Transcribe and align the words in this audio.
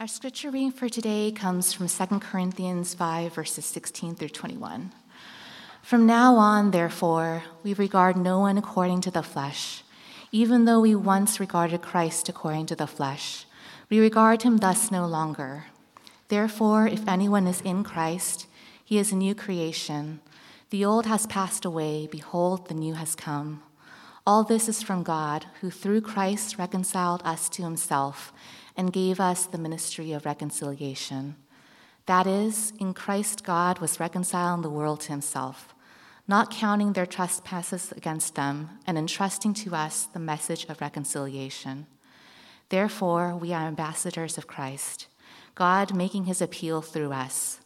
Our 0.00 0.06
scripture 0.06 0.52
reading 0.52 0.70
for 0.70 0.88
today 0.88 1.32
comes 1.32 1.72
from 1.72 1.88
2 1.88 2.20
Corinthians 2.20 2.94
5, 2.94 3.34
verses 3.34 3.64
16 3.64 4.14
through 4.14 4.28
21. 4.28 4.92
From 5.82 6.06
now 6.06 6.36
on, 6.36 6.70
therefore, 6.70 7.42
we 7.64 7.74
regard 7.74 8.16
no 8.16 8.38
one 8.38 8.56
according 8.56 9.00
to 9.00 9.10
the 9.10 9.24
flesh. 9.24 9.82
Even 10.30 10.66
though 10.66 10.78
we 10.78 10.94
once 10.94 11.40
regarded 11.40 11.82
Christ 11.82 12.28
according 12.28 12.66
to 12.66 12.76
the 12.76 12.86
flesh, 12.86 13.44
we 13.90 13.98
regard 13.98 14.42
him 14.42 14.58
thus 14.58 14.92
no 14.92 15.04
longer. 15.04 15.64
Therefore, 16.28 16.86
if 16.86 17.08
anyone 17.08 17.48
is 17.48 17.60
in 17.62 17.82
Christ, 17.82 18.46
he 18.84 18.98
is 18.98 19.10
a 19.10 19.16
new 19.16 19.34
creation. 19.34 20.20
The 20.70 20.84
old 20.84 21.06
has 21.06 21.26
passed 21.26 21.64
away, 21.64 22.06
behold, 22.08 22.68
the 22.68 22.74
new 22.74 22.94
has 22.94 23.16
come. 23.16 23.64
All 24.24 24.44
this 24.44 24.68
is 24.68 24.80
from 24.80 25.02
God, 25.02 25.46
who 25.60 25.70
through 25.70 26.02
Christ 26.02 26.56
reconciled 26.56 27.22
us 27.24 27.48
to 27.48 27.62
himself 27.62 28.32
and 28.78 28.92
gave 28.92 29.18
us 29.18 29.44
the 29.44 29.58
ministry 29.58 30.12
of 30.12 30.24
reconciliation. 30.24 31.34
That 32.06 32.28
is, 32.28 32.72
in 32.78 32.94
Christ, 32.94 33.44
God 33.44 33.80
was 33.80 33.98
reconciling 33.98 34.62
the 34.62 34.70
world 34.70 35.00
to 35.02 35.08
himself, 35.08 35.74
not 36.28 36.52
counting 36.52 36.92
their 36.92 37.04
trespasses 37.04 37.92
against 37.92 38.36
them, 38.36 38.70
and 38.86 38.96
entrusting 38.96 39.52
to 39.54 39.74
us 39.74 40.06
the 40.06 40.20
message 40.20 40.64
of 40.66 40.80
reconciliation. 40.80 41.86
Therefore, 42.68 43.34
we 43.36 43.52
are 43.52 43.66
ambassadors 43.66 44.38
of 44.38 44.46
Christ, 44.46 45.08
God 45.56 45.92
making 45.92 46.24
his 46.24 46.40
appeal 46.40 46.80
through 46.80 47.12
us. 47.12 47.58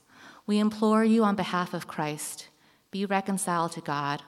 We 0.47 0.59
implore 0.59 1.05
you 1.05 1.25
on 1.25 1.37
behalf 1.37 1.75
of 1.75 1.87
Christ, 1.87 2.48
be 2.91 3.05
reconciled 3.05 3.73
to 3.73 3.81
God. 3.83 4.23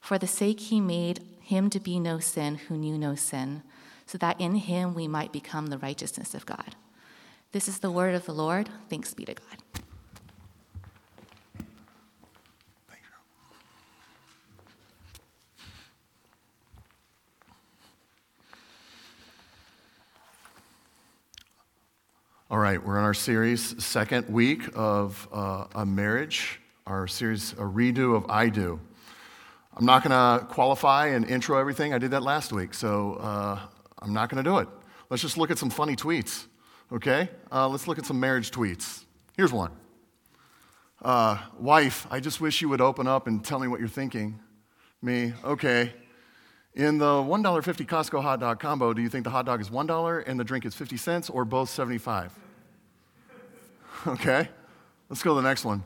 For 0.00 0.18
the 0.18 0.26
sake 0.26 0.60
he 0.60 0.80
made 0.80 1.20
him 1.40 1.68
to 1.70 1.80
be 1.80 2.00
no 2.00 2.18
sin 2.18 2.56
who 2.56 2.76
knew 2.78 2.96
no 2.96 3.14
sin 3.14 3.62
so 4.06 4.18
that 4.18 4.40
in 4.40 4.56
him 4.56 4.94
we 4.94 5.08
might 5.08 5.32
become 5.32 5.66
the 5.66 5.78
righteousness 5.78 6.34
of 6.34 6.46
God. 6.46 6.76
This 7.52 7.68
is 7.68 7.78
the 7.78 7.90
word 7.90 8.14
of 8.14 8.26
the 8.26 8.34
Lord. 8.34 8.68
Thanks 8.88 9.14
be 9.14 9.24
to 9.24 9.34
God. 9.34 9.64
All 22.50 22.60
right, 22.60 22.84
we're 22.84 22.98
in 22.98 23.04
our 23.04 23.14
series, 23.14 23.82
second 23.82 24.28
week 24.28 24.68
of 24.76 25.26
uh, 25.32 25.64
a 25.74 25.84
marriage, 25.84 26.60
our 26.86 27.08
series, 27.08 27.52
a 27.54 27.62
redo 27.62 28.14
of 28.14 28.30
I 28.30 28.48
Do. 28.48 28.78
I'm 29.76 29.84
not 29.84 30.04
going 30.04 30.12
to 30.12 30.46
qualify 30.46 31.06
and 31.08 31.28
intro 31.28 31.58
everything. 31.58 31.92
I 31.92 31.98
did 31.98 32.12
that 32.12 32.22
last 32.22 32.52
week, 32.52 32.72
so 32.74 33.14
uh, 33.14 33.58
I'm 34.04 34.12
not 34.12 34.28
going 34.28 34.42
to 34.42 34.48
do 34.48 34.58
it. 34.58 34.68
Let's 35.08 35.22
just 35.22 35.38
look 35.38 35.50
at 35.50 35.56
some 35.56 35.70
funny 35.70 35.96
tweets, 35.96 36.46
okay? 36.92 37.30
Uh, 37.50 37.68
let's 37.68 37.88
look 37.88 37.98
at 37.98 38.04
some 38.04 38.20
marriage 38.20 38.50
tweets. 38.50 39.04
Here's 39.36 39.52
one 39.52 39.72
uh, 41.02 41.38
Wife, 41.58 42.06
I 42.10 42.20
just 42.20 42.40
wish 42.40 42.60
you 42.60 42.68
would 42.68 42.80
open 42.80 43.06
up 43.06 43.26
and 43.26 43.44
tell 43.44 43.58
me 43.58 43.66
what 43.66 43.80
you're 43.80 43.88
thinking. 43.88 44.38
Me, 45.02 45.32
okay. 45.42 45.92
In 46.74 46.98
the 46.98 47.04
$1.50 47.04 47.86
Costco 47.86 48.22
hot 48.22 48.40
dog 48.40 48.58
combo, 48.58 48.92
do 48.92 49.00
you 49.00 49.08
think 49.08 49.24
the 49.24 49.30
hot 49.30 49.46
dog 49.46 49.60
is 49.60 49.70
$1 49.70 50.24
and 50.26 50.38
the 50.38 50.44
drink 50.44 50.66
is 50.66 50.74
50 50.74 50.96
cents 50.96 51.30
or 51.30 51.44
both 51.44 51.70
75? 51.70 52.32
Okay, 54.06 54.46
let's 55.08 55.22
go 55.22 55.34
to 55.34 55.40
the 55.40 55.48
next 55.48 55.64
one. 55.64 55.82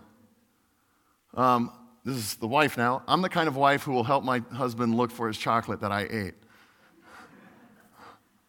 Um, 1.34 1.70
this 2.04 2.16
is 2.16 2.34
the 2.34 2.48
wife 2.48 2.76
now. 2.76 3.04
I'm 3.06 3.22
the 3.22 3.28
kind 3.28 3.46
of 3.46 3.54
wife 3.54 3.84
who 3.84 3.92
will 3.92 4.02
help 4.02 4.24
my 4.24 4.40
husband 4.52 4.96
look 4.96 5.12
for 5.12 5.28
his 5.28 5.38
chocolate 5.38 5.80
that 5.82 5.92
I 5.92 6.08
ate. 6.10 6.34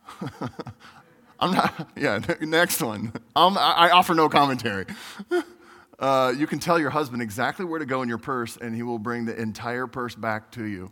I'm 1.40 1.54
not, 1.54 1.90
yeah, 1.96 2.20
next 2.42 2.82
one. 2.82 3.14
Um, 3.36 3.58
I 3.58 3.92
offer 3.92 4.14
no 4.14 4.30
commentary. 4.30 4.86
Uh, 6.00 6.34
you 6.38 6.48
can 6.48 6.60
tell 6.60 6.80
your 6.80 6.90
husband 6.90 7.22
exactly 7.22 7.66
where 7.66 7.78
to 7.78 7.86
go 7.86 8.02
in 8.02 8.08
your 8.08 8.18
purse, 8.18 8.56
and 8.56 8.74
he 8.74 8.84
will 8.84 8.98
bring 8.98 9.26
the 9.26 9.36
entire 9.38 9.86
purse 9.86 10.16
back 10.16 10.50
to 10.50 10.64
you. 10.64 10.90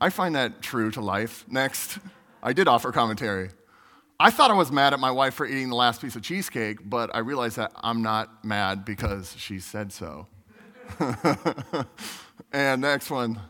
I 0.00 0.10
find 0.10 0.34
that 0.34 0.60
true 0.60 0.90
to 0.90 1.00
life. 1.00 1.44
Next, 1.48 1.98
I 2.42 2.52
did 2.52 2.66
offer 2.66 2.90
commentary. 2.90 3.50
I 4.18 4.30
thought 4.30 4.50
I 4.50 4.54
was 4.54 4.72
mad 4.72 4.94
at 4.94 4.98
my 4.98 5.12
wife 5.12 5.34
for 5.34 5.46
eating 5.46 5.68
the 5.68 5.76
last 5.76 6.00
piece 6.00 6.16
of 6.16 6.22
cheesecake, 6.22 6.78
but 6.90 7.14
I 7.14 7.20
realized 7.20 7.56
that 7.56 7.70
I'm 7.76 8.02
not 8.02 8.44
mad 8.44 8.84
because 8.84 9.36
she 9.38 9.60
said 9.60 9.92
so. 9.92 10.26
and 12.52 12.82
next 12.82 13.10
one. 13.10 13.40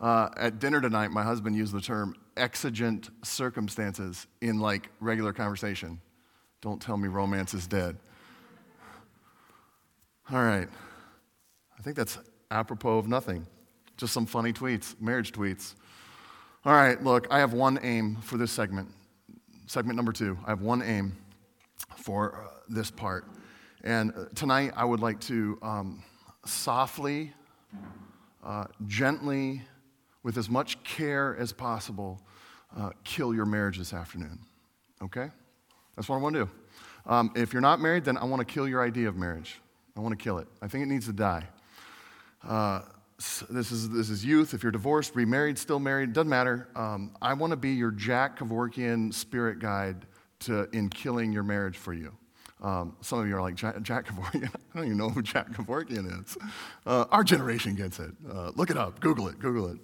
Uh, 0.00 0.30
at 0.36 0.58
dinner 0.58 0.80
tonight, 0.80 1.10
my 1.10 1.22
husband 1.22 1.54
used 1.54 1.74
the 1.74 1.80
term 1.80 2.16
exigent 2.36 3.10
circumstances 3.24 4.26
in 4.40 4.58
like 4.58 4.88
regular 5.00 5.32
conversation. 5.32 6.00
Don't 6.60 6.80
tell 6.80 6.96
me 6.96 7.08
romance 7.08 7.54
is 7.54 7.66
dead. 7.66 7.96
All 10.30 10.42
right. 10.42 10.68
I 11.78 11.82
think 11.82 11.96
that's 11.96 12.18
apropos 12.50 12.98
of 12.98 13.08
nothing. 13.08 13.46
Just 13.96 14.12
some 14.12 14.26
funny 14.26 14.52
tweets, 14.52 14.98
marriage 15.00 15.32
tweets. 15.32 15.74
All 16.64 16.72
right, 16.72 17.02
look, 17.02 17.26
I 17.30 17.40
have 17.40 17.52
one 17.52 17.80
aim 17.82 18.16
for 18.22 18.36
this 18.38 18.52
segment. 18.52 18.88
Segment 19.66 19.96
number 19.96 20.12
two. 20.12 20.38
I 20.46 20.50
have 20.50 20.60
one 20.60 20.80
aim 20.80 21.16
for 21.96 22.36
uh, 22.36 22.60
this 22.68 22.90
part. 22.90 23.26
And 23.82 24.12
uh, 24.12 24.26
tonight 24.34 24.72
I 24.76 24.84
would 24.84 25.00
like 25.00 25.18
to 25.22 25.58
um, 25.60 26.04
softly, 26.46 27.32
uh, 28.44 28.66
gently, 28.86 29.62
with 30.22 30.36
as 30.36 30.48
much 30.48 30.82
care 30.84 31.36
as 31.36 31.52
possible, 31.52 32.20
uh, 32.76 32.90
kill 33.04 33.34
your 33.34 33.46
marriage 33.46 33.78
this 33.78 33.92
afternoon. 33.92 34.38
Okay? 35.02 35.30
That's 35.96 36.08
what 36.08 36.16
I 36.16 36.20
want 36.20 36.34
to 36.36 36.44
do. 36.44 36.50
Um, 37.06 37.32
if 37.34 37.52
you're 37.52 37.62
not 37.62 37.80
married, 37.80 38.04
then 38.04 38.16
I 38.16 38.24
want 38.24 38.46
to 38.46 38.52
kill 38.52 38.68
your 38.68 38.82
idea 38.82 39.08
of 39.08 39.16
marriage. 39.16 39.60
I 39.96 40.00
want 40.00 40.18
to 40.18 40.22
kill 40.22 40.38
it. 40.38 40.46
I 40.62 40.68
think 40.68 40.84
it 40.84 40.86
needs 40.86 41.06
to 41.06 41.12
die. 41.12 41.46
Uh, 42.46 42.82
this 43.50 43.70
is, 43.70 43.90
this 43.90 44.10
is 44.10 44.24
youth. 44.24 44.54
If 44.54 44.62
you're 44.62 44.72
divorced, 44.72 45.14
remarried, 45.14 45.58
still 45.58 45.78
married, 45.78 46.12
doesn't 46.12 46.28
matter. 46.28 46.68
Um, 46.74 47.14
I 47.20 47.34
want 47.34 47.52
to 47.52 47.56
be 47.56 47.70
your 47.70 47.90
Jack 47.90 48.38
Kevorkian 48.38 49.12
spirit 49.12 49.58
guide 49.58 50.06
to, 50.40 50.68
in 50.72 50.88
killing 50.88 51.32
your 51.32 51.44
marriage 51.44 51.76
for 51.76 51.92
you. 51.92 52.12
Um, 52.62 52.96
some 53.00 53.18
of 53.18 53.26
you 53.26 53.36
are 53.36 53.40
like, 53.40 53.54
Jack, 53.56 53.76
Kevorkian? 53.76 54.48
I 54.74 54.78
don't 54.78 54.86
even 54.86 54.96
know 54.96 55.08
who 55.08 55.22
Jack 55.22 55.50
Kevorkian 55.50 56.20
is. 56.20 56.36
Uh, 56.86 57.04
our 57.10 57.24
generation 57.24 57.74
gets 57.74 57.98
it. 57.98 58.12
Uh, 58.28 58.52
look 58.54 58.70
it 58.70 58.76
up, 58.76 59.00
Google 59.00 59.28
it, 59.28 59.38
Google 59.38 59.68
it. 59.68 59.78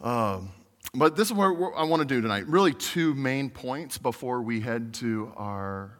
Um, 0.00 0.50
but 0.94 1.16
this 1.16 1.28
is 1.28 1.34
what 1.34 1.72
I 1.76 1.84
want 1.84 2.00
to 2.00 2.06
do 2.06 2.20
tonight. 2.20 2.46
Really, 2.46 2.72
two 2.72 3.14
main 3.14 3.50
points 3.50 3.98
before 3.98 4.42
we 4.42 4.60
head 4.60 4.94
to 4.94 5.32
our 5.36 5.98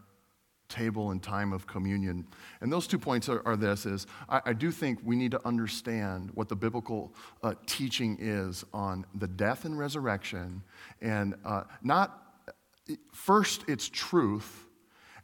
table 0.68 1.10
and 1.10 1.22
time 1.22 1.52
of 1.52 1.66
communion. 1.66 2.26
And 2.60 2.72
those 2.72 2.86
two 2.86 2.98
points 2.98 3.28
are, 3.28 3.42
are 3.46 3.56
this 3.56 3.86
is 3.86 4.06
I, 4.28 4.40
I, 4.46 4.52
do 4.52 4.70
think 4.70 4.98
we 5.04 5.14
need 5.14 5.30
to 5.30 5.46
understand 5.46 6.30
what 6.34 6.48
the 6.48 6.56
biblical 6.56 7.14
uh, 7.42 7.54
teaching 7.66 8.16
is 8.20 8.64
on 8.72 9.06
the 9.14 9.28
death 9.28 9.64
and 9.64 9.78
resurrection. 9.78 10.62
And 11.00 11.34
uh, 11.44 11.64
not, 11.82 12.22
first, 13.12 13.64
it's 13.68 13.88
truth. 13.88 14.64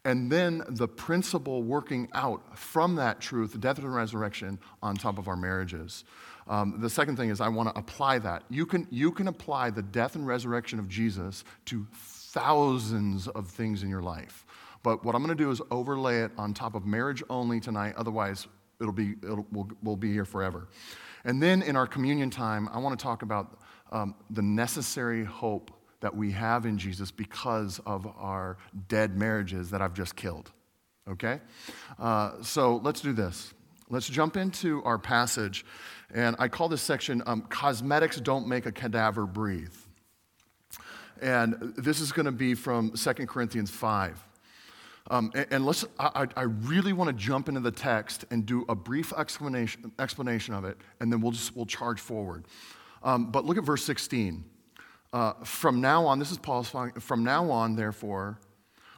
And 0.04 0.30
then 0.30 0.62
the 0.68 0.88
principle 0.88 1.62
working 1.62 2.08
out 2.12 2.58
from 2.58 2.96
that 2.96 3.20
truth, 3.20 3.52
the 3.52 3.58
death 3.58 3.78
and 3.78 3.94
resurrection, 3.94 4.58
on 4.82 4.96
top 4.96 5.18
of 5.18 5.28
our 5.28 5.36
marriages. 5.36 6.04
Um, 6.52 6.74
the 6.80 6.90
second 6.90 7.16
thing 7.16 7.30
is 7.30 7.40
I 7.40 7.48
want 7.48 7.70
to 7.70 7.78
apply 7.78 8.18
that. 8.18 8.42
You 8.50 8.66
can, 8.66 8.86
you 8.90 9.10
can 9.10 9.26
apply 9.28 9.70
the 9.70 9.80
death 9.80 10.16
and 10.16 10.26
resurrection 10.26 10.78
of 10.78 10.86
Jesus 10.86 11.44
to 11.64 11.86
thousands 11.94 13.26
of 13.26 13.48
things 13.48 13.82
in 13.82 13.88
your 13.88 14.02
life. 14.02 14.44
But 14.82 15.02
what 15.02 15.14
I'm 15.14 15.24
going 15.24 15.34
to 15.34 15.42
do 15.42 15.50
is 15.50 15.62
overlay 15.70 16.24
it 16.24 16.30
on 16.36 16.52
top 16.52 16.74
of 16.74 16.84
marriage 16.84 17.22
only 17.30 17.58
tonight. 17.58 17.94
Otherwise, 17.96 18.48
it'll 18.82 18.92
be, 18.92 19.14
it'll, 19.22 19.46
we'll, 19.50 19.70
we'll 19.82 19.96
be 19.96 20.12
here 20.12 20.26
forever. 20.26 20.68
And 21.24 21.42
then 21.42 21.62
in 21.62 21.74
our 21.74 21.86
communion 21.86 22.28
time, 22.28 22.68
I 22.70 22.78
want 22.80 22.98
to 22.98 23.02
talk 23.02 23.22
about 23.22 23.58
um, 23.90 24.14
the 24.28 24.42
necessary 24.42 25.24
hope 25.24 25.70
that 26.00 26.14
we 26.14 26.32
have 26.32 26.66
in 26.66 26.76
Jesus 26.76 27.10
because 27.10 27.80
of 27.86 28.06
our 28.18 28.58
dead 28.88 29.16
marriages 29.16 29.70
that 29.70 29.80
I've 29.80 29.94
just 29.94 30.16
killed. 30.16 30.52
Okay? 31.08 31.40
Uh, 31.98 32.42
so 32.42 32.76
let's 32.84 33.00
do 33.00 33.14
this. 33.14 33.54
Let's 33.92 34.08
jump 34.08 34.38
into 34.38 34.82
our 34.84 34.96
passage. 34.96 35.66
And 36.14 36.34
I 36.38 36.48
call 36.48 36.70
this 36.70 36.80
section 36.80 37.22
um, 37.26 37.42
Cosmetics 37.42 38.18
Don't 38.18 38.48
Make 38.48 38.64
a 38.64 38.72
Cadaver 38.72 39.26
Breathe. 39.26 39.74
And 41.20 41.74
this 41.76 42.00
is 42.00 42.10
going 42.10 42.24
to 42.24 42.32
be 42.32 42.54
from 42.54 42.92
2 42.92 43.12
Corinthians 43.26 43.70
5. 43.70 44.24
Um, 45.10 45.30
and, 45.34 45.46
and 45.50 45.66
let's, 45.66 45.84
I, 45.98 46.26
I, 46.34 46.42
really 46.42 46.94
want 46.94 47.08
to 47.08 47.12
jump 47.12 47.50
into 47.50 47.60
the 47.60 47.70
text 47.70 48.24
and 48.30 48.46
do 48.46 48.64
a 48.68 48.74
brief 48.74 49.12
explanation, 49.12 49.92
explanation 49.98 50.54
of 50.54 50.64
it, 50.64 50.78
and 51.00 51.12
then 51.12 51.20
we'll 51.20 51.32
just 51.32 51.54
we'll 51.54 51.66
charge 51.66 52.00
forward. 52.00 52.46
Um, 53.02 53.30
but 53.30 53.44
look 53.44 53.58
at 53.58 53.64
verse 53.64 53.84
16. 53.84 54.42
Uh, 55.12 55.32
from 55.44 55.82
now 55.82 56.06
on, 56.06 56.18
this 56.18 56.30
is 56.30 56.38
Paul's, 56.38 56.74
from 56.98 57.24
now 57.24 57.50
on, 57.50 57.76
therefore, 57.76 58.38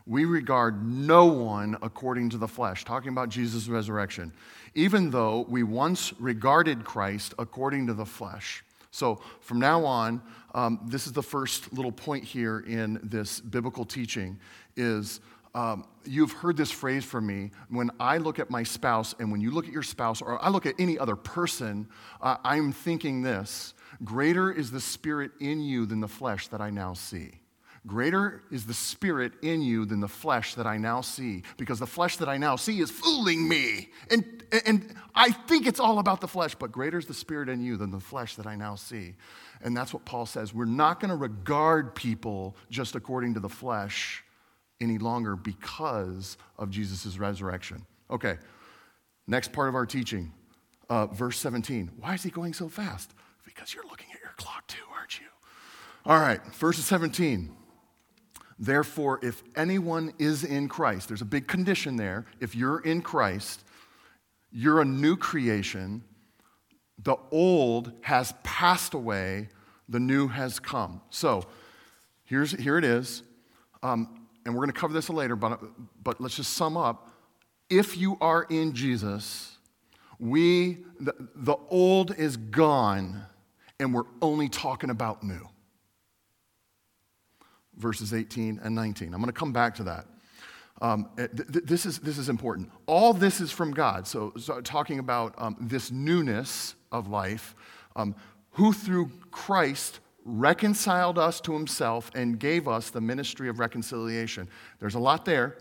we 0.06 0.24
regard 0.24 0.84
no 0.86 1.26
one 1.26 1.76
according 1.82 2.30
to 2.30 2.38
the 2.38 2.48
flesh, 2.48 2.84
talking 2.84 3.10
about 3.10 3.28
Jesus' 3.28 3.68
resurrection, 3.68 4.32
even 4.74 5.10
though 5.10 5.46
we 5.48 5.62
once 5.62 6.12
regarded 6.20 6.84
Christ 6.84 7.34
according 7.38 7.86
to 7.86 7.94
the 7.94 8.06
flesh. 8.06 8.64
So 8.90 9.20
from 9.40 9.58
now 9.58 9.84
on, 9.84 10.22
um, 10.54 10.80
this 10.86 11.06
is 11.06 11.12
the 11.12 11.22
first 11.22 11.72
little 11.72 11.92
point 11.92 12.24
here 12.24 12.60
in 12.60 13.00
this 13.02 13.40
biblical 13.40 13.84
teaching 13.84 14.38
is 14.76 15.20
Um, 15.56 15.84
you've 16.04 16.32
heard 16.32 16.56
this 16.56 16.72
phrase 16.72 17.04
from 17.04 17.26
me. 17.26 17.52
When 17.68 17.90
I 18.00 18.18
look 18.18 18.40
at 18.40 18.50
my 18.50 18.64
spouse, 18.64 19.14
and 19.20 19.30
when 19.30 19.40
you 19.40 19.52
look 19.52 19.66
at 19.68 19.72
your 19.72 19.84
spouse, 19.84 20.20
or 20.20 20.44
I 20.44 20.48
look 20.50 20.66
at 20.66 20.74
any 20.80 20.98
other 20.98 21.14
person, 21.14 21.86
uh, 22.20 22.38
I'm 22.44 22.72
thinking 22.72 23.22
this 23.22 23.74
Greater 24.02 24.50
is 24.50 24.70
the 24.70 24.80
spirit 24.80 25.30
in 25.38 25.60
you 25.60 25.86
than 25.86 26.00
the 26.00 26.08
flesh 26.08 26.48
that 26.48 26.60
I 26.60 26.70
now 26.70 26.94
see. 26.94 27.38
Greater 27.86 28.42
is 28.50 28.64
the 28.64 28.72
spirit 28.72 29.32
in 29.42 29.60
you 29.60 29.84
than 29.84 30.00
the 30.00 30.08
flesh 30.08 30.54
that 30.54 30.66
I 30.66 30.78
now 30.78 31.02
see, 31.02 31.42
because 31.58 31.78
the 31.78 31.86
flesh 31.86 32.16
that 32.16 32.30
I 32.30 32.38
now 32.38 32.56
see 32.56 32.80
is 32.80 32.90
fooling 32.90 33.46
me. 33.46 33.90
And, 34.10 34.42
and 34.64 34.94
I 35.14 35.30
think 35.30 35.66
it's 35.66 35.80
all 35.80 35.98
about 35.98 36.22
the 36.22 36.28
flesh, 36.28 36.54
but 36.54 36.72
greater 36.72 36.96
is 36.96 37.04
the 37.04 37.14
spirit 37.14 37.50
in 37.50 37.62
you 37.62 37.76
than 37.76 37.90
the 37.90 38.00
flesh 38.00 38.36
that 38.36 38.46
I 38.46 38.56
now 38.56 38.74
see. 38.74 39.16
And 39.60 39.76
that's 39.76 39.92
what 39.92 40.06
Paul 40.06 40.24
says. 40.24 40.54
We're 40.54 40.64
not 40.64 40.98
going 40.98 41.10
to 41.10 41.16
regard 41.16 41.94
people 41.94 42.56
just 42.70 42.94
according 42.94 43.34
to 43.34 43.40
the 43.40 43.50
flesh 43.50 44.24
any 44.80 44.96
longer 44.96 45.36
because 45.36 46.38
of 46.58 46.70
Jesus' 46.70 47.18
resurrection. 47.18 47.84
Okay, 48.10 48.38
next 49.26 49.52
part 49.52 49.68
of 49.68 49.74
our 49.74 49.86
teaching, 49.86 50.32
uh, 50.88 51.06
verse 51.06 51.38
17. 51.38 51.90
Why 51.98 52.14
is 52.14 52.22
he 52.22 52.30
going 52.30 52.54
so 52.54 52.70
fast? 52.70 53.12
Because 53.44 53.74
you're 53.74 53.84
looking 53.84 54.08
at 54.14 54.20
your 54.20 54.32
clock 54.36 54.66
too, 54.68 54.82
aren't 54.96 55.20
you? 55.20 55.26
All 56.06 56.18
right, 56.18 56.42
verse 56.54 56.78
17. 56.78 57.54
Therefore, 58.58 59.18
if 59.22 59.42
anyone 59.56 60.12
is 60.18 60.44
in 60.44 60.68
Christ, 60.68 61.08
there's 61.08 61.22
a 61.22 61.26
big 61.26 61.48
condition 61.48 61.96
there. 61.96 62.24
If 62.40 62.54
you're 62.54 62.80
in 62.80 63.02
Christ, 63.02 63.64
you're 64.52 64.80
a 64.80 64.84
new 64.84 65.16
creation. 65.16 66.04
The 67.02 67.16
old 67.32 67.92
has 68.02 68.32
passed 68.44 68.94
away, 68.94 69.48
the 69.88 69.98
new 69.98 70.28
has 70.28 70.60
come. 70.60 71.00
So 71.10 71.44
here's, 72.24 72.52
here 72.52 72.78
it 72.78 72.84
is. 72.84 73.22
Um, 73.82 74.26
and 74.44 74.54
we're 74.54 74.60
going 74.60 74.72
to 74.72 74.80
cover 74.80 74.92
this 74.92 75.10
later, 75.10 75.36
but, 75.36 75.60
but 76.02 76.20
let's 76.20 76.36
just 76.36 76.52
sum 76.52 76.76
up. 76.76 77.10
If 77.68 77.96
you 77.96 78.16
are 78.20 78.44
in 78.44 78.72
Jesus, 78.74 79.58
we, 80.20 80.78
the, 81.00 81.14
the 81.34 81.56
old 81.70 82.16
is 82.16 82.36
gone, 82.36 83.22
and 83.80 83.92
we're 83.92 84.04
only 84.22 84.48
talking 84.48 84.90
about 84.90 85.24
new 85.24 85.48
verses 87.76 88.14
18 88.14 88.60
and 88.62 88.74
19. 88.74 89.14
I'm 89.14 89.20
going 89.20 89.26
to 89.26 89.32
come 89.32 89.52
back 89.52 89.74
to 89.76 89.84
that. 89.84 90.06
Um, 90.82 91.08
th- 91.16 91.30
th- 91.30 91.64
this, 91.64 91.86
is, 91.86 91.98
this 92.00 92.18
is 92.18 92.28
important. 92.28 92.70
All 92.86 93.12
this 93.12 93.40
is 93.40 93.50
from 93.50 93.72
God. 93.72 94.06
So, 94.06 94.32
so 94.38 94.60
talking 94.60 94.98
about 94.98 95.34
um, 95.38 95.56
this 95.60 95.90
newness 95.90 96.74
of 96.90 97.08
life, 97.08 97.54
um, 97.96 98.14
who 98.50 98.72
through 98.72 99.10
Christ 99.30 100.00
reconciled 100.24 101.18
us 101.18 101.40
to 101.42 101.52
himself 101.52 102.10
and 102.14 102.38
gave 102.38 102.66
us 102.66 102.90
the 102.90 103.00
ministry 103.00 103.48
of 103.48 103.58
reconciliation. 103.58 104.48
There's 104.80 104.94
a 104.94 105.00
lot 105.00 105.24
there. 105.24 105.58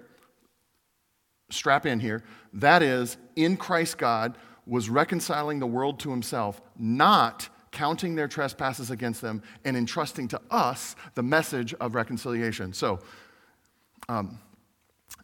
Strap 1.50 1.86
in 1.86 2.00
here. 2.00 2.24
That 2.54 2.82
is, 2.82 3.18
in 3.36 3.58
Christ, 3.58 3.98
God 3.98 4.38
was 4.66 4.90
reconciling 4.90 5.60
the 5.60 5.68
world 5.68 6.00
to 6.00 6.10
himself, 6.10 6.62
not 6.78 7.50
counting 7.74 8.16
their 8.16 8.30
trespasses 8.30 8.90
against 8.90 9.22
them, 9.22 9.44
and 9.66 9.76
entrusting 9.76 10.30
to 10.30 10.40
us 10.50 10.96
the 11.16 11.24
message 11.24 11.74
of 11.76 11.96
reconciliation. 11.96 12.72
So, 12.72 13.00
um, 14.08 14.40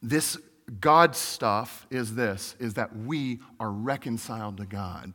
this 0.01 0.38
God 0.81 1.16
stuff 1.16 1.88
is 1.90 2.16
this 2.16 2.56
is 2.60 2.74
that 2.75 2.96
we 2.96 3.40
are 3.60 3.72
reconciled 3.72 4.57
to 4.57 4.66
God. 4.66 5.13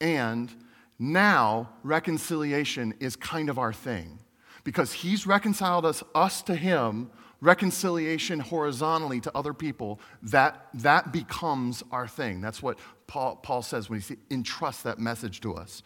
And 0.00 0.52
now 0.98 1.70
reconciliation 1.82 2.94
is 3.00 3.16
kind 3.16 3.48
of 3.48 3.58
our 3.58 3.72
thing 3.72 4.18
because 4.64 4.92
he's 4.92 5.26
reconciled 5.26 5.84
us, 5.84 6.02
us 6.14 6.42
to 6.42 6.54
him, 6.54 7.10
reconciliation 7.44 8.40
horizontally 8.40 9.20
to 9.20 9.30
other 9.36 9.52
people, 9.52 10.00
that, 10.22 10.68
that 10.74 11.12
becomes 11.12 11.82
our 11.92 12.08
thing. 12.08 12.40
That's 12.40 12.62
what 12.62 12.78
Paul, 13.06 13.36
Paul 13.36 13.62
says 13.62 13.90
when 13.90 14.00
he 14.00 14.16
entrusts 14.30 14.82
that 14.82 14.98
message 14.98 15.40
to 15.42 15.54
us. 15.54 15.82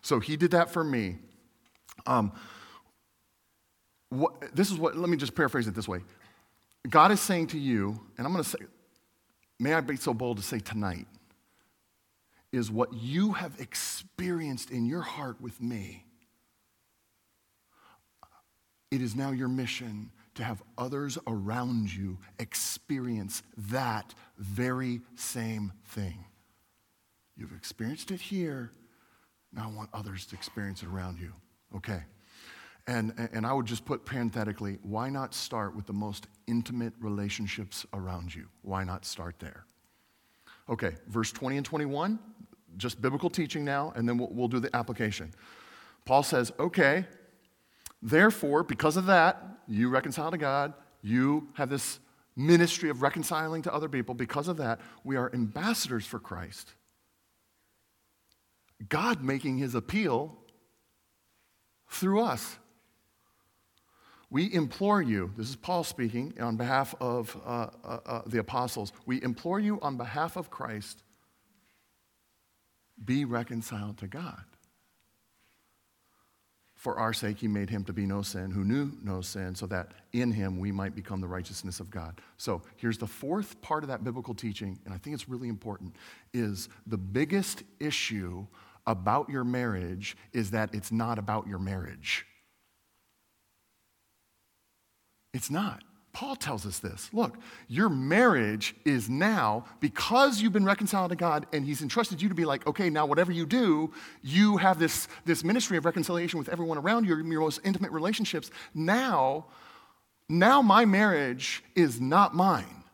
So 0.00 0.18
he 0.20 0.36
did 0.36 0.52
that 0.52 0.70
for 0.70 0.82
me. 0.82 1.18
Um, 2.06 2.32
what, 4.08 4.54
this 4.54 4.70
is 4.70 4.78
what, 4.78 4.96
let 4.96 5.08
me 5.08 5.16
just 5.16 5.34
paraphrase 5.34 5.68
it 5.68 5.74
this 5.74 5.88
way 5.88 6.00
God 6.88 7.12
is 7.12 7.20
saying 7.20 7.48
to 7.48 7.58
you, 7.58 8.00
and 8.16 8.26
I'm 8.26 8.32
going 8.32 8.42
to 8.42 8.50
say, 8.50 8.58
may 9.60 9.74
I 9.74 9.80
be 9.80 9.96
so 9.96 10.12
bold 10.12 10.38
to 10.38 10.42
say 10.42 10.58
tonight, 10.58 11.06
is 12.52 12.70
what 12.70 12.92
you 12.92 13.32
have 13.32 13.60
experienced 13.60 14.70
in 14.70 14.86
your 14.86 15.02
heart 15.02 15.40
with 15.40 15.60
me. 15.60 16.04
It 18.90 19.00
is 19.00 19.14
now 19.14 19.30
your 19.30 19.48
mission 19.48 20.10
to 20.34 20.44
have 20.44 20.62
others 20.78 21.18
around 21.26 21.92
you 21.92 22.18
experience 22.38 23.42
that 23.56 24.14
very 24.38 25.00
same 25.14 25.72
thing. 25.86 26.24
You've 27.36 27.52
experienced 27.52 28.10
it 28.10 28.20
here. 28.20 28.72
Now 29.52 29.70
I 29.70 29.76
want 29.76 29.90
others 29.92 30.26
to 30.26 30.34
experience 30.34 30.82
it 30.82 30.88
around 30.88 31.18
you. 31.18 31.32
Okay. 31.76 32.02
And, 32.86 33.12
and 33.32 33.46
I 33.46 33.52
would 33.52 33.66
just 33.66 33.84
put 33.84 34.04
parenthetically, 34.04 34.78
why 34.82 35.08
not 35.08 35.34
start 35.34 35.76
with 35.76 35.86
the 35.86 35.92
most 35.92 36.26
intimate 36.46 36.92
relationships 36.98 37.86
around 37.92 38.34
you? 38.34 38.48
Why 38.62 38.82
not 38.82 39.04
start 39.04 39.36
there? 39.38 39.66
Okay, 40.68 40.96
verse 41.08 41.30
20 41.30 41.58
and 41.58 41.66
21, 41.66 42.18
just 42.76 43.00
biblical 43.00 43.30
teaching 43.30 43.64
now, 43.64 43.92
and 43.94 44.08
then 44.08 44.18
we'll, 44.18 44.30
we'll 44.32 44.48
do 44.48 44.58
the 44.58 44.74
application. 44.74 45.32
Paul 46.04 46.22
says, 46.22 46.52
okay, 46.58 47.06
therefore, 48.00 48.64
because 48.64 48.96
of 48.96 49.06
that, 49.06 49.44
you 49.72 49.88
reconcile 49.88 50.30
to 50.30 50.38
God, 50.38 50.74
you 51.02 51.48
have 51.54 51.70
this 51.70 51.98
ministry 52.36 52.90
of 52.90 53.02
reconciling 53.02 53.62
to 53.62 53.72
other 53.72 53.88
people. 53.88 54.14
Because 54.14 54.48
of 54.48 54.56
that, 54.58 54.80
we 55.04 55.16
are 55.16 55.32
ambassadors 55.34 56.06
for 56.06 56.18
Christ. 56.18 56.72
God 58.88 59.22
making 59.22 59.58
his 59.58 59.74
appeal 59.74 60.36
through 61.88 62.22
us. 62.22 62.58
We 64.30 64.52
implore 64.52 65.02
you, 65.02 65.30
this 65.36 65.50
is 65.50 65.56
Paul 65.56 65.84
speaking 65.84 66.32
on 66.40 66.56
behalf 66.56 66.94
of 67.00 67.38
uh, 67.44 67.68
uh, 67.84 67.98
uh, 68.06 68.22
the 68.26 68.38
apostles, 68.38 68.92
we 69.04 69.22
implore 69.22 69.60
you 69.60 69.78
on 69.82 69.98
behalf 69.98 70.36
of 70.36 70.50
Christ, 70.50 71.02
be 73.04 73.26
reconciled 73.26 73.98
to 73.98 74.06
God. 74.06 74.44
For 76.82 76.98
our 76.98 77.12
sake, 77.12 77.38
he 77.38 77.46
made 77.46 77.70
him 77.70 77.84
to 77.84 77.92
be 77.92 78.06
no 78.06 78.22
sin, 78.22 78.50
who 78.50 78.64
knew 78.64 78.90
no 79.04 79.20
sin, 79.20 79.54
so 79.54 79.68
that 79.68 79.92
in 80.12 80.32
him 80.32 80.58
we 80.58 80.72
might 80.72 80.96
become 80.96 81.20
the 81.20 81.28
righteousness 81.28 81.78
of 81.78 81.92
God. 81.92 82.20
So 82.38 82.60
here's 82.76 82.98
the 82.98 83.06
fourth 83.06 83.62
part 83.62 83.84
of 83.84 83.88
that 83.88 84.02
biblical 84.02 84.34
teaching, 84.34 84.80
and 84.84 84.92
I 84.92 84.98
think 84.98 85.14
it's 85.14 85.28
really 85.28 85.48
important, 85.48 85.94
is 86.34 86.68
the 86.88 86.96
biggest 86.96 87.62
issue 87.78 88.48
about 88.84 89.28
your 89.28 89.44
marriage 89.44 90.16
is 90.32 90.50
that 90.50 90.74
it's 90.74 90.90
not 90.90 91.20
about 91.20 91.46
your 91.46 91.60
marriage. 91.60 92.26
It's 95.32 95.52
not. 95.52 95.84
Paul 96.12 96.36
tells 96.36 96.66
us 96.66 96.78
this. 96.78 97.08
Look, 97.12 97.38
your 97.68 97.88
marriage 97.88 98.74
is 98.84 99.08
now, 99.08 99.64
because 99.80 100.42
you've 100.42 100.52
been 100.52 100.64
reconciled 100.64 101.10
to 101.10 101.16
God 101.16 101.46
and 101.52 101.64
He's 101.64 101.80
entrusted 101.80 102.20
you 102.20 102.28
to 102.28 102.34
be 102.34 102.44
like, 102.44 102.66
okay, 102.66 102.90
now 102.90 103.06
whatever 103.06 103.32
you 103.32 103.46
do, 103.46 103.90
you 104.22 104.58
have 104.58 104.78
this, 104.78 105.08
this 105.24 105.42
ministry 105.42 105.78
of 105.78 105.86
reconciliation 105.86 106.38
with 106.38 106.50
everyone 106.50 106.76
around 106.76 107.06
you, 107.06 107.16
your 107.16 107.40
most 107.40 107.60
intimate 107.64 107.92
relationships. 107.92 108.50
Now, 108.74 109.46
now 110.28 110.60
my 110.60 110.84
marriage 110.84 111.64
is 111.74 111.98
not 112.00 112.34
mine. 112.34 112.84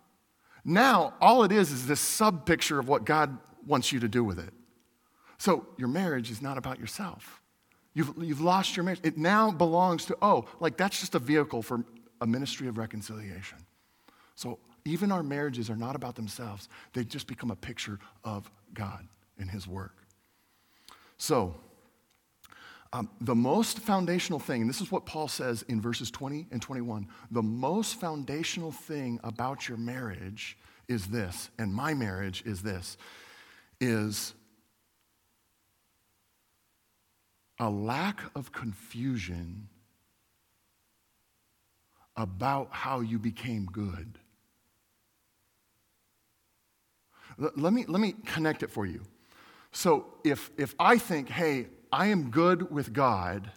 Now, 0.64 1.14
all 1.20 1.42
it 1.42 1.50
is 1.50 1.72
is 1.72 1.86
this 1.86 2.00
sub 2.00 2.46
picture 2.46 2.78
of 2.78 2.88
what 2.88 3.04
God 3.04 3.36
wants 3.66 3.90
you 3.90 3.98
to 4.00 4.08
do 4.08 4.22
with 4.22 4.38
it. 4.38 4.52
So 5.38 5.66
your 5.76 5.88
marriage 5.88 6.30
is 6.30 6.40
not 6.40 6.56
about 6.56 6.78
yourself. 6.78 7.40
You've, 7.94 8.12
you've 8.18 8.40
lost 8.40 8.76
your 8.76 8.84
marriage. 8.84 9.00
It 9.02 9.18
now 9.18 9.50
belongs 9.50 10.04
to, 10.06 10.16
oh, 10.22 10.46
like 10.60 10.76
that's 10.76 11.00
just 11.00 11.16
a 11.16 11.18
vehicle 11.18 11.62
for 11.62 11.84
a 12.20 12.26
ministry 12.26 12.68
of 12.68 12.78
reconciliation. 12.78 13.58
So 14.34 14.58
even 14.84 15.12
our 15.12 15.22
marriages 15.22 15.70
are 15.70 15.76
not 15.76 15.96
about 15.96 16.14
themselves, 16.14 16.68
they 16.92 17.04
just 17.04 17.26
become 17.26 17.50
a 17.50 17.56
picture 17.56 17.98
of 18.24 18.50
God 18.74 19.06
and 19.38 19.50
His 19.50 19.66
work. 19.66 19.94
So, 21.18 21.54
um, 22.92 23.10
the 23.20 23.34
most 23.34 23.80
foundational 23.80 24.38
thing, 24.38 24.62
and 24.62 24.70
this 24.70 24.80
is 24.80 24.90
what 24.90 25.04
Paul 25.04 25.28
says 25.28 25.62
in 25.68 25.80
verses 25.80 26.10
20 26.10 26.46
and 26.50 26.62
21 26.62 27.06
the 27.30 27.42
most 27.42 28.00
foundational 28.00 28.72
thing 28.72 29.20
about 29.24 29.68
your 29.68 29.76
marriage 29.76 30.56
is 30.88 31.06
this, 31.06 31.50
and 31.58 31.74
my 31.74 31.92
marriage 31.92 32.42
is 32.46 32.62
this, 32.62 32.96
is 33.80 34.32
a 37.58 37.68
lack 37.68 38.20
of 38.34 38.52
confusion 38.52 39.68
about 42.18 42.68
how 42.72 43.00
you 43.00 43.18
became 43.18 43.66
good. 43.66 44.18
Let 47.38 47.72
me, 47.72 47.86
let 47.86 48.00
me 48.00 48.14
connect 48.26 48.62
it 48.62 48.70
for 48.70 48.84
you. 48.84 49.02
So 49.72 50.06
if, 50.24 50.50
if 50.58 50.74
I 50.78 50.98
think, 50.98 51.30
hey, 51.30 51.68
I 51.92 52.08
am 52.08 52.30
good 52.30 52.70
with 52.70 52.92
God 52.92 53.50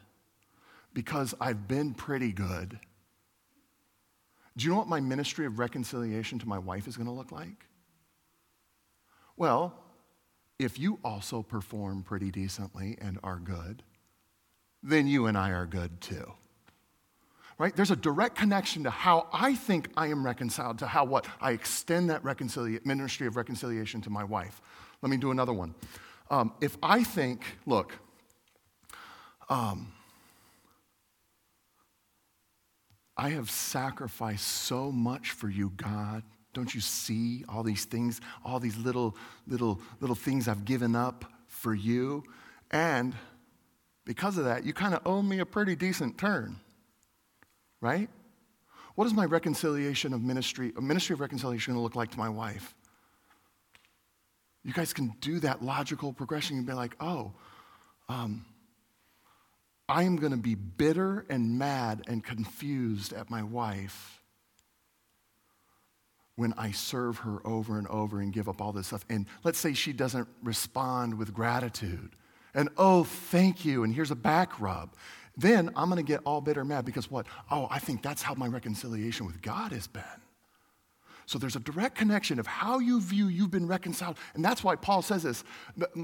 because 0.93 1.33
I've 1.41 1.67
been 1.67 1.93
pretty 1.93 2.31
good, 2.31 2.79
Do 4.57 4.65
you 4.65 4.71
know 4.71 4.77
what 4.77 4.87
my 4.87 4.99
ministry 4.99 5.45
of 5.45 5.59
reconciliation 5.59 6.39
to 6.39 6.47
my 6.47 6.59
wife 6.59 6.87
is 6.87 6.97
going 6.97 7.07
to 7.07 7.13
look 7.13 7.31
like? 7.31 7.65
Well, 9.37 9.73
if 10.59 10.77
you 10.77 10.99
also 11.03 11.41
perform 11.41 12.03
pretty 12.03 12.31
decently 12.31 12.97
and 13.01 13.17
are 13.23 13.39
good, 13.39 13.83
then 14.83 15.07
you 15.07 15.25
and 15.25 15.37
I 15.37 15.51
are 15.51 15.65
good 15.65 16.01
too. 16.01 16.33
Right? 17.57 17.75
There's 17.75 17.91
a 17.91 17.95
direct 17.95 18.35
connection 18.35 18.83
to 18.83 18.89
how 18.89 19.27
I 19.31 19.55
think 19.55 19.89
I 19.95 20.07
am 20.07 20.25
reconciled 20.25 20.79
to 20.79 20.87
how 20.87 21.05
what 21.05 21.27
I 21.39 21.51
extend 21.51 22.09
that 22.09 22.23
reconcilia- 22.23 22.83
ministry 22.85 23.27
of 23.27 23.35
reconciliation 23.35 24.01
to 24.01 24.09
my 24.09 24.23
wife. 24.23 24.61
Let 25.01 25.09
me 25.09 25.17
do 25.17 25.31
another 25.31 25.53
one. 25.53 25.75
Um, 26.29 26.53
if 26.61 26.77
I 26.81 27.03
think, 27.03 27.43
look, 27.65 27.93
um, 29.49 29.91
I 33.17 33.29
have 33.29 33.51
sacrificed 33.51 34.47
so 34.47 34.91
much 34.91 35.31
for 35.31 35.49
you, 35.49 35.71
God. 35.75 36.23
Don't 36.53 36.73
you 36.73 36.81
see 36.81 37.45
all 37.47 37.63
these 37.63 37.85
things, 37.85 38.21
all 38.43 38.59
these 38.59 38.77
little, 38.77 39.15
little, 39.45 39.79
little 39.99 40.15
things 40.15 40.47
I've 40.47 40.65
given 40.65 40.95
up 40.95 41.25
for 41.47 41.73
you? 41.73 42.23
And 42.71 43.13
because 44.05 44.37
of 44.37 44.45
that, 44.45 44.65
you 44.65 44.73
kind 44.73 44.93
of 44.93 45.01
owe 45.05 45.21
me 45.21 45.39
a 45.39 45.45
pretty 45.45 45.75
decent 45.75 46.17
turn, 46.17 46.57
right? 47.81 48.09
What 48.95 49.05
is 49.05 49.13
my 49.13 49.25
reconciliation 49.25 50.13
of 50.13 50.21
ministry, 50.21 50.71
a 50.77 50.81
ministry 50.81 51.13
of 51.13 51.19
reconciliation 51.19 51.77
look 51.79 51.95
like 51.95 52.11
to 52.11 52.17
my 52.17 52.29
wife? 52.29 52.75
You 54.63 54.73
guys 54.73 54.93
can 54.93 55.13
do 55.19 55.39
that 55.39 55.63
logical 55.63 56.13
progression 56.13 56.57
and 56.57 56.65
be 56.65 56.73
like, 56.73 56.95
oh, 56.99 57.33
um, 58.07 58.45
I 59.89 60.03
am 60.03 60.17
going 60.17 60.31
to 60.31 60.37
be 60.37 60.55
bitter 60.55 61.25
and 61.29 61.57
mad 61.57 62.03
and 62.07 62.23
confused 62.23 63.11
at 63.11 63.29
my 63.29 63.41
wife 63.43 64.21
when 66.35 66.53
I 66.53 66.71
serve 66.71 67.19
her 67.19 67.45
over 67.45 67.77
and 67.77 67.87
over 67.87 68.19
and 68.19 68.31
give 68.31 68.47
up 68.47 68.61
all 68.61 68.71
this 68.71 68.87
stuff. 68.87 69.03
And 69.09 69.25
let's 69.43 69.57
say 69.57 69.73
she 69.73 69.93
doesn't 69.93 70.27
respond 70.43 71.15
with 71.15 71.33
gratitude 71.33 72.15
and, 72.53 72.69
oh, 72.77 73.03
thank 73.03 73.63
you, 73.63 73.83
and 73.83 73.93
here's 73.93 74.11
a 74.11 74.15
back 74.15 74.59
rub. 74.59 74.93
Then 75.37 75.69
I'm 75.75 75.89
going 75.89 76.03
to 76.03 76.07
get 76.07 76.21
all 76.25 76.41
bitter 76.41 76.65
mad 76.65 76.85
because 76.85 77.09
what? 77.09 77.25
Oh, 77.49 77.67
I 77.71 77.79
think 77.79 78.01
that's 78.01 78.21
how 78.21 78.33
my 78.33 78.47
reconciliation 78.47 79.25
with 79.25 79.41
God 79.41 79.71
has 79.71 79.87
been. 79.87 80.03
So 81.25 81.39
there's 81.39 81.55
a 81.55 81.61
direct 81.61 81.95
connection 81.95 82.39
of 82.39 82.47
how 82.47 82.79
you 82.79 82.99
view 82.99 83.27
you've 83.27 83.51
been 83.51 83.67
reconciled. 83.67 84.17
And 84.33 84.43
that's 84.43 84.63
why 84.63 84.75
Paul 84.75 85.01
says 85.01 85.23
this. 85.23 85.43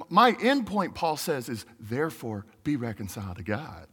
My 0.10 0.38
end 0.42 0.68
point, 0.68 0.96
Paul 0.96 1.18
says, 1.18 1.50
is 1.50 1.66
therefore 1.80 2.46
be 2.64 2.78
reconciled 2.78 3.38
to 3.38 3.44
God. 3.44 3.88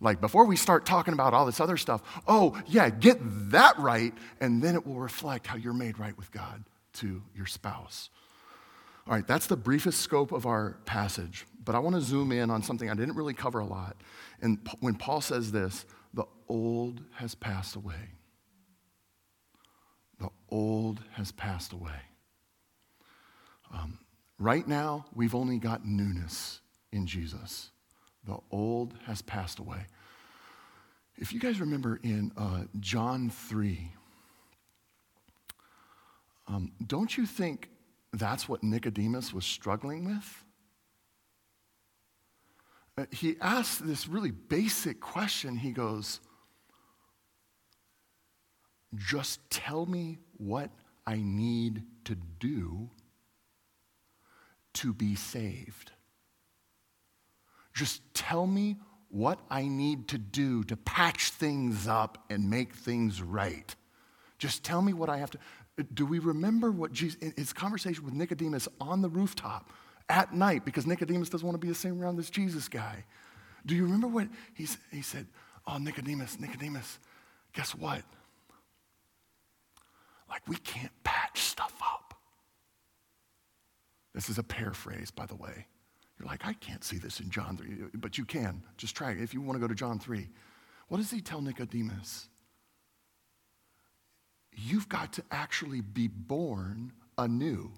Like 0.00 0.20
before 0.20 0.46
we 0.46 0.56
start 0.56 0.84
talking 0.86 1.14
about 1.14 1.34
all 1.34 1.46
this 1.46 1.60
other 1.60 1.76
stuff, 1.76 2.02
oh, 2.26 2.60
yeah, 2.66 2.90
get 2.90 3.18
that 3.50 3.78
right, 3.78 4.14
and 4.40 4.62
then 4.62 4.74
it 4.74 4.86
will 4.86 4.98
reflect 4.98 5.46
how 5.46 5.56
you're 5.56 5.74
made 5.74 5.98
right 5.98 6.16
with 6.16 6.32
God 6.32 6.64
to 6.94 7.22
your 7.36 7.46
spouse. 7.46 8.10
All 9.06 9.14
right, 9.14 9.26
that's 9.26 9.48
the 9.48 9.56
briefest 9.56 10.00
scope 10.00 10.30
of 10.30 10.46
our 10.46 10.76
passage, 10.84 11.44
but 11.64 11.74
I 11.74 11.80
want 11.80 11.96
to 11.96 12.00
zoom 12.00 12.30
in 12.30 12.50
on 12.50 12.62
something 12.62 12.88
I 12.88 12.94
didn't 12.94 13.16
really 13.16 13.34
cover 13.34 13.58
a 13.58 13.66
lot. 13.66 13.96
And 14.40 14.58
when 14.80 14.94
Paul 14.94 15.20
says 15.20 15.50
this, 15.50 15.84
the 16.14 16.24
old 16.48 17.02
has 17.16 17.34
passed 17.34 17.74
away. 17.74 18.10
The 20.20 20.28
old 20.50 21.00
has 21.12 21.32
passed 21.32 21.72
away. 21.72 22.00
Um, 23.74 23.98
right 24.38 24.66
now, 24.68 25.06
we've 25.14 25.34
only 25.34 25.58
got 25.58 25.84
newness 25.84 26.60
in 26.92 27.06
Jesus. 27.06 27.70
The 28.24 28.38
old 28.52 28.94
has 29.06 29.20
passed 29.20 29.58
away. 29.58 29.86
If 31.16 31.32
you 31.32 31.40
guys 31.40 31.60
remember 31.60 31.98
in 32.04 32.30
uh, 32.36 32.64
John 32.78 33.30
3, 33.30 33.90
um, 36.46 36.72
don't 36.86 37.16
you 37.16 37.26
think 37.26 37.68
that's 38.12 38.48
what 38.48 38.62
Nicodemus 38.62 39.32
was 39.32 39.44
struggling 39.44 40.04
with? 40.04 40.44
Uh, 42.98 43.06
he 43.10 43.36
asked 43.40 43.86
this 43.86 44.06
really 44.06 44.30
basic 44.30 45.00
question. 45.00 45.56
He 45.56 45.70
goes, 45.72 46.20
just 48.94 49.40
tell 49.48 49.86
me 49.86 50.18
what 50.36 50.70
I 51.06 51.16
need 51.16 51.84
to 52.04 52.14
do 52.38 52.90
to 54.74 54.92
be 54.92 55.14
saved. 55.14 55.92
Just 57.74 58.02
tell 58.14 58.46
me 58.46 58.76
what 59.08 59.38
I 59.50 59.66
need 59.66 60.08
to 60.08 60.18
do 60.18 60.64
to 60.64 60.76
patch 60.76 61.30
things 61.30 61.88
up 61.88 62.24
and 62.30 62.48
make 62.48 62.74
things 62.74 63.22
right. 63.22 63.74
Just 64.38 64.64
tell 64.64 64.82
me 64.82 64.92
what 64.92 65.08
I 65.08 65.18
have 65.18 65.30
to. 65.30 65.38
Do 65.94 66.04
we 66.04 66.18
remember 66.18 66.70
what 66.70 66.92
Jesus, 66.92 67.18
in 67.20 67.32
his 67.36 67.52
conversation 67.52 68.04
with 68.04 68.14
Nicodemus 68.14 68.68
on 68.80 69.00
the 69.00 69.08
rooftop 69.08 69.70
at 70.08 70.34
night, 70.34 70.64
because 70.64 70.86
Nicodemus 70.86 71.30
doesn't 71.30 71.46
want 71.46 71.54
to 71.54 71.64
be 71.64 71.68
the 71.68 71.74
same 71.74 72.00
around 72.00 72.16
this 72.16 72.30
Jesus 72.30 72.68
guy? 72.68 73.04
Do 73.64 73.74
you 73.74 73.84
remember 73.84 74.08
what 74.08 74.28
he, 74.54 74.66
he 74.90 75.02
said? 75.02 75.26
Oh, 75.66 75.78
Nicodemus, 75.78 76.38
Nicodemus, 76.38 76.98
guess 77.54 77.74
what? 77.74 78.02
Like, 80.28 80.46
we 80.48 80.56
can't 80.56 80.92
patch 81.04 81.40
stuff 81.40 81.74
up. 81.82 82.14
This 84.14 84.28
is 84.28 84.38
a 84.38 84.42
paraphrase, 84.42 85.10
by 85.10 85.26
the 85.26 85.36
way. 85.36 85.66
You're 86.18 86.28
like, 86.28 86.46
I 86.46 86.52
can't 86.54 86.84
see 86.84 86.98
this 86.98 87.20
in 87.20 87.30
John 87.30 87.56
3, 87.56 87.68
but 87.94 88.18
you 88.18 88.24
can. 88.24 88.62
Just 88.76 88.94
try 88.94 89.12
it 89.12 89.20
if 89.20 89.32
you 89.32 89.40
want 89.40 89.56
to 89.56 89.60
go 89.60 89.68
to 89.68 89.74
John 89.74 89.98
3. 89.98 90.28
What 90.88 90.98
does 90.98 91.10
he 91.10 91.20
tell 91.20 91.40
Nicodemus? 91.40 92.28
You've 94.54 94.88
got 94.88 95.12
to 95.14 95.22
actually 95.30 95.80
be 95.80 96.08
born 96.08 96.92
anew. 97.18 97.72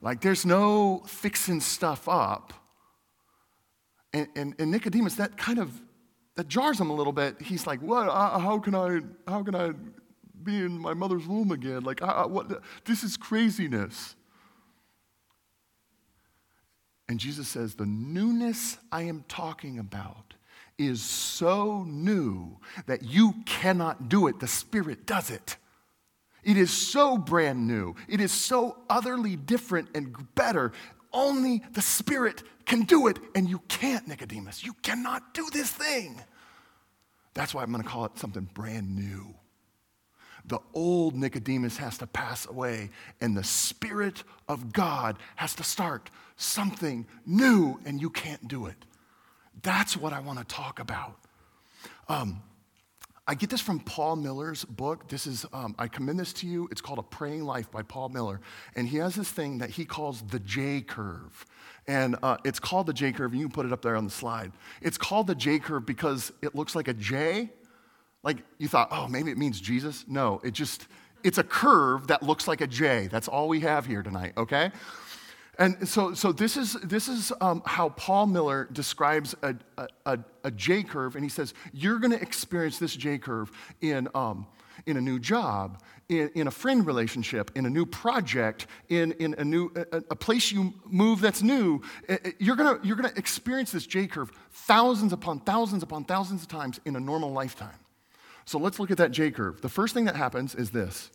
Like, 0.00 0.20
there's 0.20 0.46
no 0.46 1.02
fixing 1.06 1.60
stuff 1.60 2.08
up. 2.08 2.52
And, 4.12 4.28
and, 4.36 4.54
and 4.58 4.70
Nicodemus, 4.70 5.16
that 5.16 5.36
kind 5.36 5.58
of 5.58 5.80
that 6.36 6.48
jars 6.48 6.78
him 6.78 6.90
a 6.90 6.94
little 6.94 7.14
bit. 7.14 7.40
He's 7.40 7.66
like, 7.66 7.80
"What? 7.80 8.08
Uh, 8.08 8.38
how 8.38 8.58
can 8.58 8.74
I? 8.74 9.00
How 9.26 9.42
can 9.42 9.54
I 9.54 9.72
be 10.46 10.56
in 10.56 10.78
my 10.78 10.94
mother's 10.94 11.26
womb 11.26 11.50
again. 11.50 11.82
Like, 11.82 12.00
I, 12.00 12.24
what, 12.24 12.62
this 12.86 13.04
is 13.04 13.18
craziness. 13.18 14.14
And 17.08 17.20
Jesus 17.20 17.48
says, 17.48 17.74
The 17.74 17.84
newness 17.84 18.78
I 18.90 19.02
am 19.02 19.24
talking 19.28 19.78
about 19.78 20.34
is 20.78 21.02
so 21.02 21.84
new 21.84 22.58
that 22.86 23.02
you 23.02 23.34
cannot 23.44 24.08
do 24.08 24.26
it. 24.26 24.40
The 24.40 24.46
Spirit 24.46 25.06
does 25.06 25.30
it. 25.30 25.56
It 26.44 26.56
is 26.56 26.70
so 26.70 27.18
brand 27.18 27.66
new. 27.66 27.94
It 28.08 28.20
is 28.20 28.32
so 28.32 28.76
utterly 28.88 29.36
different 29.36 29.88
and 29.94 30.34
better. 30.34 30.72
Only 31.12 31.62
the 31.72 31.82
Spirit 31.82 32.42
can 32.66 32.82
do 32.82 33.06
it, 33.08 33.18
and 33.34 33.48
you 33.48 33.60
can't, 33.68 34.06
Nicodemus. 34.06 34.64
You 34.64 34.74
cannot 34.82 35.34
do 35.34 35.48
this 35.52 35.70
thing. 35.70 36.20
That's 37.34 37.54
why 37.54 37.62
I'm 37.62 37.70
going 37.70 37.82
to 37.82 37.88
call 37.88 38.04
it 38.04 38.18
something 38.18 38.48
brand 38.54 38.94
new 38.94 39.34
the 40.46 40.58
old 40.74 41.16
Nicodemus 41.16 41.76
has 41.78 41.98
to 41.98 42.06
pass 42.06 42.46
away, 42.46 42.90
and 43.20 43.36
the 43.36 43.44
Spirit 43.44 44.22
of 44.48 44.72
God 44.72 45.18
has 45.36 45.54
to 45.56 45.64
start 45.64 46.10
something 46.36 47.06
new, 47.24 47.80
and 47.84 48.00
you 48.00 48.10
can't 48.10 48.46
do 48.46 48.66
it. 48.66 48.76
That's 49.62 49.96
what 49.96 50.12
I 50.12 50.20
want 50.20 50.38
to 50.38 50.44
talk 50.44 50.78
about. 50.80 51.16
Um, 52.08 52.42
I 53.28 53.34
get 53.34 53.50
this 53.50 53.60
from 53.60 53.80
Paul 53.80 54.16
Miller's 54.16 54.64
book. 54.64 55.08
This 55.08 55.26
is, 55.26 55.44
um, 55.52 55.74
I 55.78 55.88
commend 55.88 56.20
this 56.20 56.32
to 56.34 56.46
you. 56.46 56.68
It's 56.70 56.80
called 56.80 57.00
A 57.00 57.02
Praying 57.02 57.42
Life 57.42 57.70
by 57.72 57.82
Paul 57.82 58.08
Miller. 58.10 58.40
And 58.76 58.86
he 58.86 58.98
has 58.98 59.16
this 59.16 59.28
thing 59.28 59.58
that 59.58 59.70
he 59.70 59.84
calls 59.84 60.22
the 60.22 60.38
J 60.38 60.80
curve. 60.80 61.44
And 61.88 62.16
uh, 62.22 62.36
it's 62.44 62.60
called 62.60 62.86
the 62.86 62.92
J 62.92 63.10
curve, 63.10 63.34
you 63.34 63.46
can 63.46 63.52
put 63.52 63.66
it 63.66 63.72
up 63.72 63.82
there 63.82 63.96
on 63.96 64.04
the 64.04 64.10
slide. 64.10 64.52
It's 64.80 64.96
called 64.96 65.26
the 65.26 65.34
J 65.34 65.58
curve 65.58 65.86
because 65.86 66.32
it 66.40 66.54
looks 66.54 66.76
like 66.76 66.86
a 66.86 66.94
J, 66.94 67.50
like 68.22 68.38
you 68.58 68.68
thought, 68.68 68.88
oh, 68.92 69.08
maybe 69.08 69.32
it 69.32 69.38
means 69.38 69.60
Jesus. 69.60 70.04
No, 70.06 70.40
it 70.44 70.52
just, 70.52 70.86
it's 71.24 71.38
a 71.38 71.44
curve 71.44 72.06
that 72.08 72.22
looks 72.22 72.46
like 72.46 72.60
a 72.60 72.66
J. 72.66 73.08
That's 73.08 73.26
all 73.26 73.48
we 73.48 73.60
have 73.60 73.86
here 73.86 74.02
tonight, 74.02 74.34
okay? 74.36 74.70
And 75.58 75.88
so, 75.88 76.12
so 76.12 76.32
this 76.32 76.56
is, 76.56 76.74
this 76.82 77.08
is 77.08 77.32
um, 77.40 77.62
how 77.64 77.88
Paul 77.90 78.26
Miller 78.26 78.68
describes 78.72 79.34
a, 79.42 79.54
a, 80.04 80.18
a 80.44 80.50
J 80.50 80.82
curve, 80.82 81.14
and 81.14 81.24
he 81.24 81.30
says, 81.30 81.54
You're 81.72 81.98
going 81.98 82.12
to 82.12 82.20
experience 82.20 82.78
this 82.78 82.94
J 82.94 83.18
curve 83.18 83.50
in, 83.80 84.08
um, 84.14 84.46
in 84.84 84.98
a 84.98 85.00
new 85.00 85.18
job, 85.18 85.82
in, 86.10 86.30
in 86.34 86.46
a 86.46 86.50
friend 86.50 86.86
relationship, 86.86 87.50
in 87.54 87.64
a 87.64 87.70
new 87.70 87.86
project, 87.86 88.66
in, 88.90 89.12
in 89.12 89.34
a, 89.38 89.44
new, 89.44 89.72
a, 89.92 89.96
a 90.10 90.16
place 90.16 90.52
you 90.52 90.74
move 90.84 91.20
that's 91.20 91.42
new. 91.42 91.80
You're 92.38 92.56
going 92.56 92.78
you're 92.82 92.96
going 92.96 93.10
to 93.10 93.18
experience 93.18 93.72
this 93.72 93.86
J 93.86 94.06
curve 94.06 94.30
thousands 94.50 95.12
upon 95.12 95.40
thousands 95.40 95.82
upon 95.82 96.04
thousands 96.04 96.42
of 96.42 96.48
times 96.48 96.80
in 96.84 96.96
a 96.96 97.00
normal 97.00 97.32
lifetime. 97.32 97.78
So 98.44 98.58
let's 98.58 98.78
look 98.78 98.90
at 98.90 98.98
that 98.98 99.10
J 99.10 99.30
curve. 99.30 99.62
The 99.62 99.68
first 99.70 99.94
thing 99.94 100.04
that 100.04 100.16
happens 100.16 100.54
is 100.54 100.70
this 100.70 101.10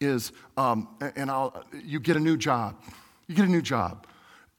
is, 0.00 0.32
um, 0.56 0.88
and 1.16 1.30
I'll, 1.30 1.64
you 1.72 2.00
get 2.00 2.16
a 2.16 2.20
new 2.20 2.36
job. 2.36 2.76
You 3.26 3.34
get 3.34 3.46
a 3.46 3.50
new 3.50 3.62
job. 3.62 4.06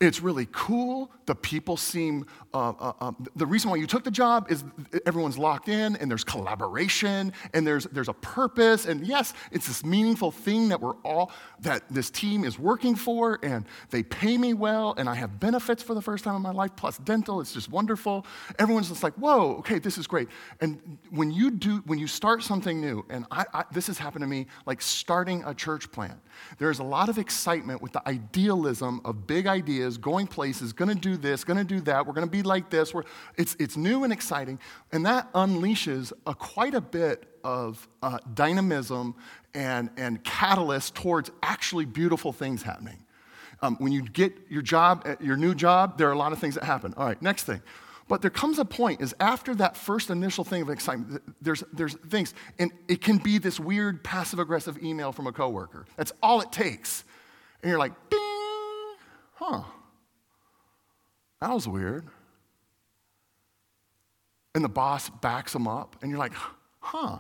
It's 0.01 0.19
really 0.19 0.49
cool. 0.51 1.09
The 1.25 1.35
people 1.35 1.77
seem, 1.77 2.25
uh, 2.53 2.73
uh, 2.77 2.93
uh, 2.99 3.11
the 3.37 3.45
reason 3.45 3.69
why 3.69 3.77
you 3.77 3.87
took 3.87 4.03
the 4.03 4.11
job 4.11 4.51
is 4.51 4.65
everyone's 5.05 5.37
locked 5.37 5.69
in 5.69 5.95
and 5.95 6.11
there's 6.11 6.25
collaboration 6.25 7.31
and 7.53 7.65
there's, 7.65 7.85
there's 7.85 8.09
a 8.09 8.13
purpose. 8.13 8.87
And 8.87 9.07
yes, 9.07 9.33
it's 9.53 9.67
this 9.67 9.85
meaningful 9.85 10.31
thing 10.31 10.67
that 10.67 10.81
we're 10.81 10.97
all, 11.05 11.31
that 11.61 11.83
this 11.89 12.09
team 12.09 12.43
is 12.43 12.59
working 12.59 12.93
for 12.93 13.39
and 13.41 13.65
they 13.89 14.03
pay 14.03 14.37
me 14.37 14.53
well 14.53 14.95
and 14.97 15.07
I 15.07 15.15
have 15.15 15.39
benefits 15.39 15.81
for 15.81 15.93
the 15.93 16.01
first 16.01 16.25
time 16.25 16.35
in 16.35 16.41
my 16.41 16.51
life, 16.51 16.71
plus 16.75 16.97
dental. 16.97 17.39
It's 17.39 17.53
just 17.53 17.71
wonderful. 17.71 18.25
Everyone's 18.59 18.89
just 18.89 19.01
like, 19.01 19.13
whoa, 19.13 19.55
okay, 19.59 19.79
this 19.79 19.97
is 19.97 20.07
great. 20.07 20.27
And 20.59 20.97
when 21.09 21.31
you 21.31 21.49
do, 21.49 21.77
when 21.85 21.99
you 21.99 22.07
start 22.07 22.43
something 22.43 22.81
new, 22.81 23.05
and 23.09 23.25
I, 23.31 23.45
I, 23.53 23.63
this 23.71 23.87
has 23.87 23.97
happened 23.97 24.23
to 24.23 24.27
me, 24.27 24.47
like 24.65 24.81
starting 24.81 25.41
a 25.45 25.53
church 25.53 25.89
plant, 25.93 26.19
there's 26.57 26.79
a 26.79 26.83
lot 26.83 27.07
of 27.07 27.17
excitement 27.17 27.81
with 27.81 27.93
the 27.93 28.05
idealism 28.09 28.99
of 29.05 29.25
big 29.25 29.47
ideas 29.47 29.84
is, 29.85 29.97
going 29.97 30.27
places, 30.27 30.73
going 30.73 30.89
to 30.89 30.95
do 30.95 31.15
this, 31.17 31.43
going 31.43 31.57
to 31.57 31.63
do 31.63 31.79
that, 31.81 32.05
we're 32.05 32.13
going 32.13 32.27
to 32.27 32.31
be 32.31 32.43
like 32.43 32.69
this. 32.69 32.93
We're, 32.93 33.03
it's, 33.37 33.55
it's 33.59 33.77
new 33.77 34.03
and 34.03 34.11
exciting. 34.11 34.59
And 34.91 35.05
that 35.05 35.31
unleashes 35.33 36.11
a, 36.25 36.35
quite 36.35 36.73
a 36.73 36.81
bit 36.81 37.23
of 37.43 37.87
uh, 38.01 38.17
dynamism 38.33 39.15
and, 39.53 39.89
and 39.97 40.23
catalyst 40.23 40.95
towards 40.95 41.31
actually 41.43 41.85
beautiful 41.85 42.33
things 42.33 42.63
happening. 42.63 42.97
Um, 43.61 43.77
when 43.77 43.91
you 43.91 44.01
get 44.01 44.33
your 44.49 44.61
job, 44.61 45.03
uh, 45.05 45.15
your 45.21 45.37
new 45.37 45.55
job, 45.55 45.97
there 45.97 46.09
are 46.09 46.13
a 46.13 46.17
lot 46.17 46.33
of 46.33 46.39
things 46.39 46.55
that 46.55 46.63
happen. 46.63 46.93
All 46.97 47.05
right, 47.05 47.21
next 47.21 47.43
thing. 47.43 47.61
But 48.07 48.21
there 48.21 48.31
comes 48.31 48.59
a 48.59 48.65
point 48.65 49.01
is 49.01 49.15
after 49.19 49.55
that 49.55 49.75
first 49.75 50.09
initial 50.09 50.43
thing 50.43 50.61
of 50.61 50.69
excitement, 50.69 51.23
there's, 51.41 51.63
there's 51.73 51.95
things, 51.95 52.33
and 52.59 52.71
it 52.87 53.01
can 53.01 53.17
be 53.17 53.39
this 53.39 53.59
weird 53.59 54.03
passive 54.03 54.39
aggressive 54.39 54.83
email 54.83 55.11
from 55.11 55.25
a 55.25 55.31
coworker. 55.31 55.85
That's 55.97 56.13
all 56.21 56.41
it 56.41 56.51
takes. 56.51 57.03
And 57.63 57.69
you're 57.69 57.79
like, 57.79 57.93
ding, 58.11 58.19
huh, 59.33 59.63
that 61.41 61.53
was 61.53 61.67
weird. 61.67 62.05
And 64.53 64.63
the 64.63 64.69
boss 64.69 65.09
backs 65.09 65.53
them 65.53 65.67
up, 65.67 65.97
and 66.01 66.09
you're 66.09 66.19
like, 66.19 66.33
huh, 66.79 67.19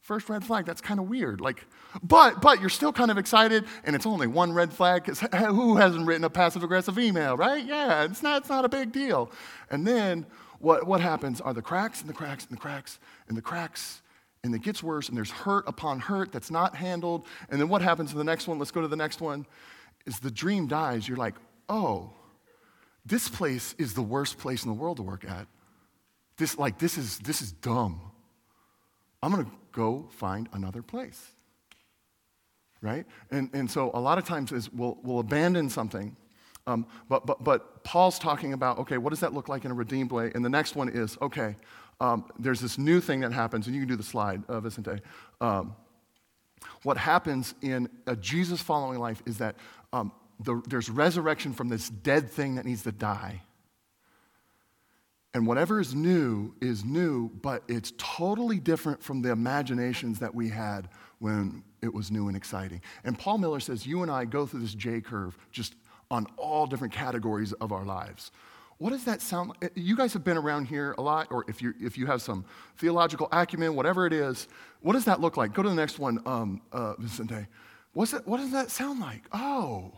first 0.00 0.28
red 0.28 0.44
flag, 0.44 0.66
that's 0.66 0.80
kind 0.80 0.98
of 0.98 1.08
weird. 1.08 1.40
Like, 1.40 1.64
but, 2.02 2.42
but 2.42 2.60
you're 2.60 2.68
still 2.68 2.92
kind 2.92 3.10
of 3.10 3.18
excited, 3.18 3.64
and 3.84 3.94
it's 3.94 4.06
only 4.06 4.26
one 4.26 4.52
red 4.52 4.72
flag, 4.72 5.04
because 5.04 5.20
who 5.46 5.76
hasn't 5.76 6.06
written 6.06 6.24
a 6.24 6.30
passive 6.30 6.64
aggressive 6.64 6.98
email, 6.98 7.36
right? 7.36 7.64
Yeah, 7.64 8.04
it's 8.04 8.22
not, 8.22 8.42
it's 8.42 8.48
not 8.48 8.64
a 8.64 8.68
big 8.68 8.90
deal. 8.90 9.30
And 9.70 9.86
then 9.86 10.26
what, 10.58 10.86
what 10.86 11.00
happens 11.00 11.40
are 11.40 11.54
the 11.54 11.62
cracks 11.62 12.00
and 12.00 12.10
the 12.10 12.14
cracks 12.14 12.44
and 12.44 12.56
the 12.56 12.60
cracks 12.60 12.98
and 13.28 13.36
the 13.36 13.42
cracks 13.42 14.02
and 14.42 14.54
it 14.54 14.62
gets 14.62 14.82
worse, 14.82 15.08
and 15.08 15.16
there's 15.16 15.30
hurt 15.30 15.66
upon 15.66 15.98
hurt 15.98 16.30
that's 16.30 16.50
not 16.50 16.76
handled. 16.76 17.26
And 17.48 17.58
then 17.58 17.70
what 17.70 17.80
happens 17.80 18.12
in 18.12 18.18
the 18.18 18.24
next 18.24 18.46
one? 18.46 18.58
Let's 18.58 18.70
go 18.70 18.82
to 18.82 18.88
the 18.88 18.94
next 18.94 19.22
one 19.22 19.46
is 20.06 20.18
the 20.18 20.30
dream 20.30 20.66
dies, 20.66 21.08
you're 21.08 21.16
like, 21.16 21.34
oh, 21.68 22.10
this 23.06 23.28
place 23.28 23.74
is 23.78 23.94
the 23.94 24.02
worst 24.02 24.38
place 24.38 24.64
in 24.64 24.70
the 24.70 24.74
world 24.74 24.96
to 24.98 25.02
work 25.02 25.24
at. 25.24 25.46
This, 26.36 26.58
like, 26.58 26.78
this 26.78 26.98
is, 26.98 27.18
this 27.18 27.42
is 27.42 27.52
dumb. 27.52 28.00
I'm 29.22 29.32
going 29.32 29.44
to 29.44 29.50
go 29.72 30.08
find 30.10 30.48
another 30.52 30.82
place. 30.82 31.32
Right? 32.80 33.06
And, 33.30 33.50
and 33.54 33.70
so 33.70 33.90
a 33.94 34.00
lot 34.00 34.18
of 34.18 34.24
times 34.24 34.52
is 34.52 34.70
we'll, 34.72 34.98
we'll 35.02 35.20
abandon 35.20 35.70
something. 35.70 36.16
Um, 36.66 36.86
but, 37.08 37.26
but, 37.26 37.44
but 37.44 37.84
Paul's 37.84 38.18
talking 38.18 38.52
about, 38.52 38.78
okay, 38.78 38.98
what 38.98 39.10
does 39.10 39.20
that 39.20 39.32
look 39.32 39.48
like 39.48 39.64
in 39.64 39.70
a 39.70 39.74
redeemed 39.74 40.10
way? 40.10 40.32
And 40.34 40.44
the 40.44 40.50
next 40.50 40.76
one 40.76 40.88
is, 40.88 41.16
okay, 41.20 41.56
um, 42.00 42.26
there's 42.38 42.60
this 42.60 42.78
new 42.78 43.00
thing 43.00 43.20
that 43.20 43.32
happens, 43.32 43.66
and 43.66 43.74
you 43.74 43.82
can 43.82 43.88
do 43.88 43.96
the 43.96 44.02
slide, 44.02 44.42
uh, 44.48 44.60
Vicente. 44.60 45.00
Um, 45.40 45.74
what 46.82 46.96
happens 46.96 47.54
in 47.62 47.88
a 48.06 48.16
Jesus 48.16 48.60
following 48.60 48.98
life 48.98 49.22
is 49.26 49.38
that 49.38 49.56
um, 49.92 50.12
the, 50.40 50.62
there's 50.66 50.90
resurrection 50.90 51.52
from 51.52 51.68
this 51.68 51.88
dead 51.88 52.30
thing 52.30 52.56
that 52.56 52.64
needs 52.64 52.82
to 52.84 52.92
die. 52.92 53.42
And 55.34 55.48
whatever 55.48 55.80
is 55.80 55.94
new 55.94 56.54
is 56.60 56.84
new, 56.84 57.28
but 57.28 57.64
it's 57.66 57.92
totally 57.98 58.60
different 58.60 59.02
from 59.02 59.20
the 59.22 59.30
imaginations 59.30 60.20
that 60.20 60.32
we 60.32 60.48
had 60.48 60.88
when 61.18 61.64
it 61.82 61.92
was 61.92 62.10
new 62.10 62.28
and 62.28 62.36
exciting. 62.36 62.80
And 63.02 63.18
Paul 63.18 63.38
Miller 63.38 63.58
says, 63.58 63.84
You 63.84 64.02
and 64.02 64.10
I 64.10 64.26
go 64.26 64.46
through 64.46 64.60
this 64.60 64.74
J 64.74 65.00
curve 65.00 65.36
just 65.50 65.74
on 66.10 66.26
all 66.36 66.66
different 66.66 66.92
categories 66.92 67.52
of 67.54 67.72
our 67.72 67.84
lives. 67.84 68.30
What 68.78 68.90
does 68.90 69.04
that 69.04 69.22
sound 69.22 69.52
like? 69.60 69.72
You 69.74 69.96
guys 69.96 70.12
have 70.12 70.24
been 70.24 70.36
around 70.36 70.66
here 70.66 70.94
a 70.98 71.02
lot, 71.02 71.28
or 71.30 71.44
if, 71.48 71.62
you 71.62 71.74
if 71.80 71.98
you 71.98 72.06
have 72.06 72.22
some 72.22 72.44
theological 72.76 73.28
acumen, 73.32 73.74
whatever 73.74 74.06
it 74.06 74.12
is, 74.12 74.46
what 74.82 74.92
does 74.92 75.04
that 75.06 75.20
look 75.20 75.36
like? 75.36 75.52
Go 75.52 75.62
to 75.62 75.68
the 75.68 75.74
next 75.74 75.98
one, 75.98 76.20
um, 76.26 76.60
uh, 76.72 76.94
Vicente. 76.98 77.46
What's 77.92 78.10
that, 78.12 78.26
what 78.26 78.38
does 78.38 78.52
that 78.52 78.70
sound 78.70 79.00
like? 79.00 79.22
Oh, 79.32 79.92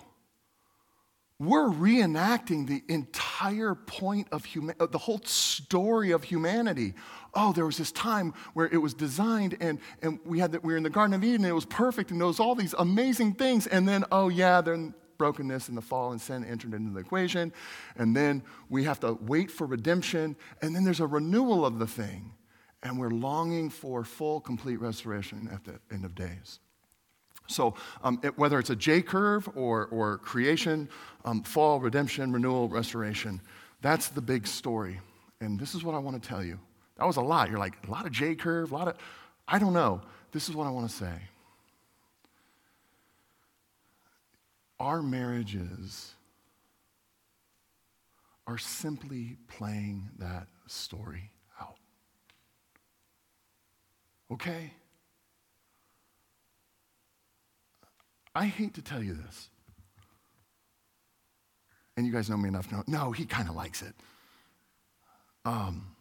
we're 1.39 1.69
reenacting 1.69 2.67
the 2.67 2.83
entire 2.89 3.75
point 3.75 4.29
of 4.33 4.45
humanity, 4.45 4.81
uh, 4.81 4.87
the 4.87 4.99
whole 4.99 5.21
story 5.25 6.11
of 6.11 6.25
humanity. 6.25 6.95
Oh, 7.35 7.53
there 7.53 7.67
was 7.67 7.77
this 7.77 7.93
time 7.93 8.33
where 8.55 8.67
it 8.67 8.79
was 8.79 8.95
designed 8.95 9.57
and, 9.61 9.79
and 10.01 10.19
we, 10.25 10.39
had 10.39 10.53
the, 10.53 10.61
we 10.61 10.73
were 10.73 10.79
in 10.79 10.83
the 10.83 10.91
Garden 10.91 11.13
of 11.13 11.23
Eden 11.23 11.45
and 11.45 11.47
it 11.47 11.53
was 11.53 11.67
perfect 11.67 12.11
and 12.11 12.19
there 12.19 12.27
was 12.27 12.41
all 12.41 12.55
these 12.55 12.75
amazing 12.79 13.35
things. 13.35 13.67
And 13.67 13.87
then, 13.87 14.05
oh, 14.11 14.29
yeah, 14.31 14.63
then 14.63 14.95
brokenness 15.19 15.69
and 15.69 15.77
the 15.77 15.83
fall 15.83 16.13
and 16.13 16.21
sin 16.21 16.43
entered 16.43 16.73
into 16.73 16.93
the 16.93 17.01
equation. 17.01 17.53
And 17.97 18.17
then 18.17 18.43
we 18.71 18.85
have 18.85 19.01
to 19.01 19.19
wait 19.21 19.51
for 19.51 19.67
redemption. 19.67 20.37
And 20.63 20.75
then 20.75 20.85
there's 20.85 21.01
a 21.01 21.07
renewal 21.07 21.67
of 21.67 21.79
the 21.79 21.87
thing. 21.87 22.33
And 22.83 22.99
we're 22.99 23.11
longing 23.11 23.69
for 23.69 24.05
full, 24.05 24.41
complete 24.41 24.81
restoration 24.81 25.51
at 25.53 25.65
the 25.65 25.81
end 25.93 26.07
of 26.07 26.15
days. 26.15 26.61
So, 27.47 27.75
um, 28.03 28.21
it, 28.23 28.37
whether 28.39 28.59
it's 28.59 28.71
a 28.71 28.77
J 28.77 29.03
curve 29.03 29.49
or, 29.55 29.87
or 29.87 30.19
creation, 30.19 30.89
um, 31.25 31.43
fall, 31.43 31.81
redemption, 31.81 32.33
renewal, 32.33 32.69
restoration, 32.69 33.41
that's 33.83 34.09
the 34.09 34.21
big 34.21 34.47
story. 34.47 35.01
And 35.41 35.59
this 35.59 35.75
is 35.75 35.85
what 35.85 35.95
I 35.95 35.99
want 35.99 36.21
to 36.21 36.29
tell 36.29 36.43
you. 36.43 36.59
That 36.99 37.07
was 37.07 37.17
a 37.17 37.23
lot. 37.23 37.51
You're 37.51 37.59
like, 37.59 37.75
a 37.87 37.91
lot 37.91 38.07
of 38.07 38.13
J 38.13 38.35
curve, 38.35 38.73
a 38.73 38.75
lot 38.75 38.89
of, 38.89 38.97
I 39.47 39.59
don't 39.59 39.75
know. 39.75 40.01
This 40.33 40.49
is 40.49 40.55
what 40.55 40.67
I 40.67 40.71
want 40.71 40.89
to 40.89 40.95
say. 40.95 41.13
Our 44.79 45.03
marriages 45.03 46.13
are 48.47 48.59
simply 48.59 49.37
playing 49.49 50.11
that 50.19 50.47
story 50.67 51.31
out. 51.61 51.77
Okay? 54.31 54.73
I 58.37 58.45
hate 58.45 58.75
to 58.75 58.83
tell 58.83 59.03
you 59.03 59.15
this. 59.15 59.49
And 61.97 62.07
you 62.07 62.13
guys 62.13 62.29
know 62.29 62.37
me 62.37 62.51
enough 62.51 62.69
to 62.69 62.75
know, 62.75 62.85
no, 62.87 63.11
he 63.11 63.25
kind 63.25 63.49
of 63.49 63.55
likes 63.55 63.81
it. 63.81 63.95
Um, 65.47 65.97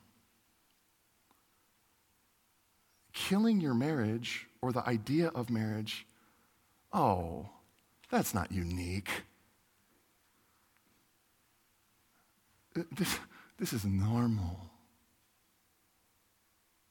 killing 3.13 3.61
your 3.61 3.73
marriage 3.73 4.47
or 4.61 4.73
the 4.73 4.85
idea 4.85 5.29
of 5.29 5.49
marriage, 5.49 6.05
oh, 6.91 7.47
that's 8.11 8.33
not 8.33 8.51
unique. 8.51 9.09
Uh, 12.77 12.81
this, 12.91 13.17
this 13.57 13.71
is 13.71 13.85
normal. 13.85 14.59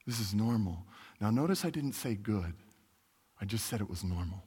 This 0.07 0.19
is 0.19 0.33
normal. 0.33 0.79
Now, 1.21 1.29
notice 1.29 1.63
I 1.63 1.69
didn't 1.69 1.93
say 1.93 2.15
good, 2.15 2.53
I 3.39 3.45
just 3.45 3.67
said 3.67 3.79
it 3.79 3.89
was 3.91 4.03
normal. 4.03 4.41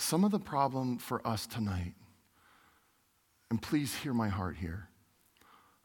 Some 0.00 0.24
of 0.24 0.30
the 0.30 0.40
problem 0.40 0.96
for 0.96 1.24
us 1.28 1.46
tonight, 1.46 1.92
and 3.50 3.60
please 3.60 3.94
hear 3.94 4.14
my 4.14 4.30
heart 4.30 4.56
here, 4.56 4.88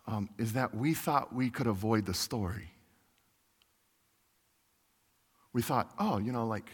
um, 0.07 0.29
is 0.37 0.53
that 0.53 0.73
we 0.73 0.93
thought 0.93 1.35
we 1.35 1.49
could 1.49 1.67
avoid 1.67 2.05
the 2.05 2.13
story. 2.13 2.71
We 5.51 5.61
thought, 5.61 5.91
oh, 5.99 6.17
you 6.17 6.31
know, 6.31 6.47
like 6.47 6.69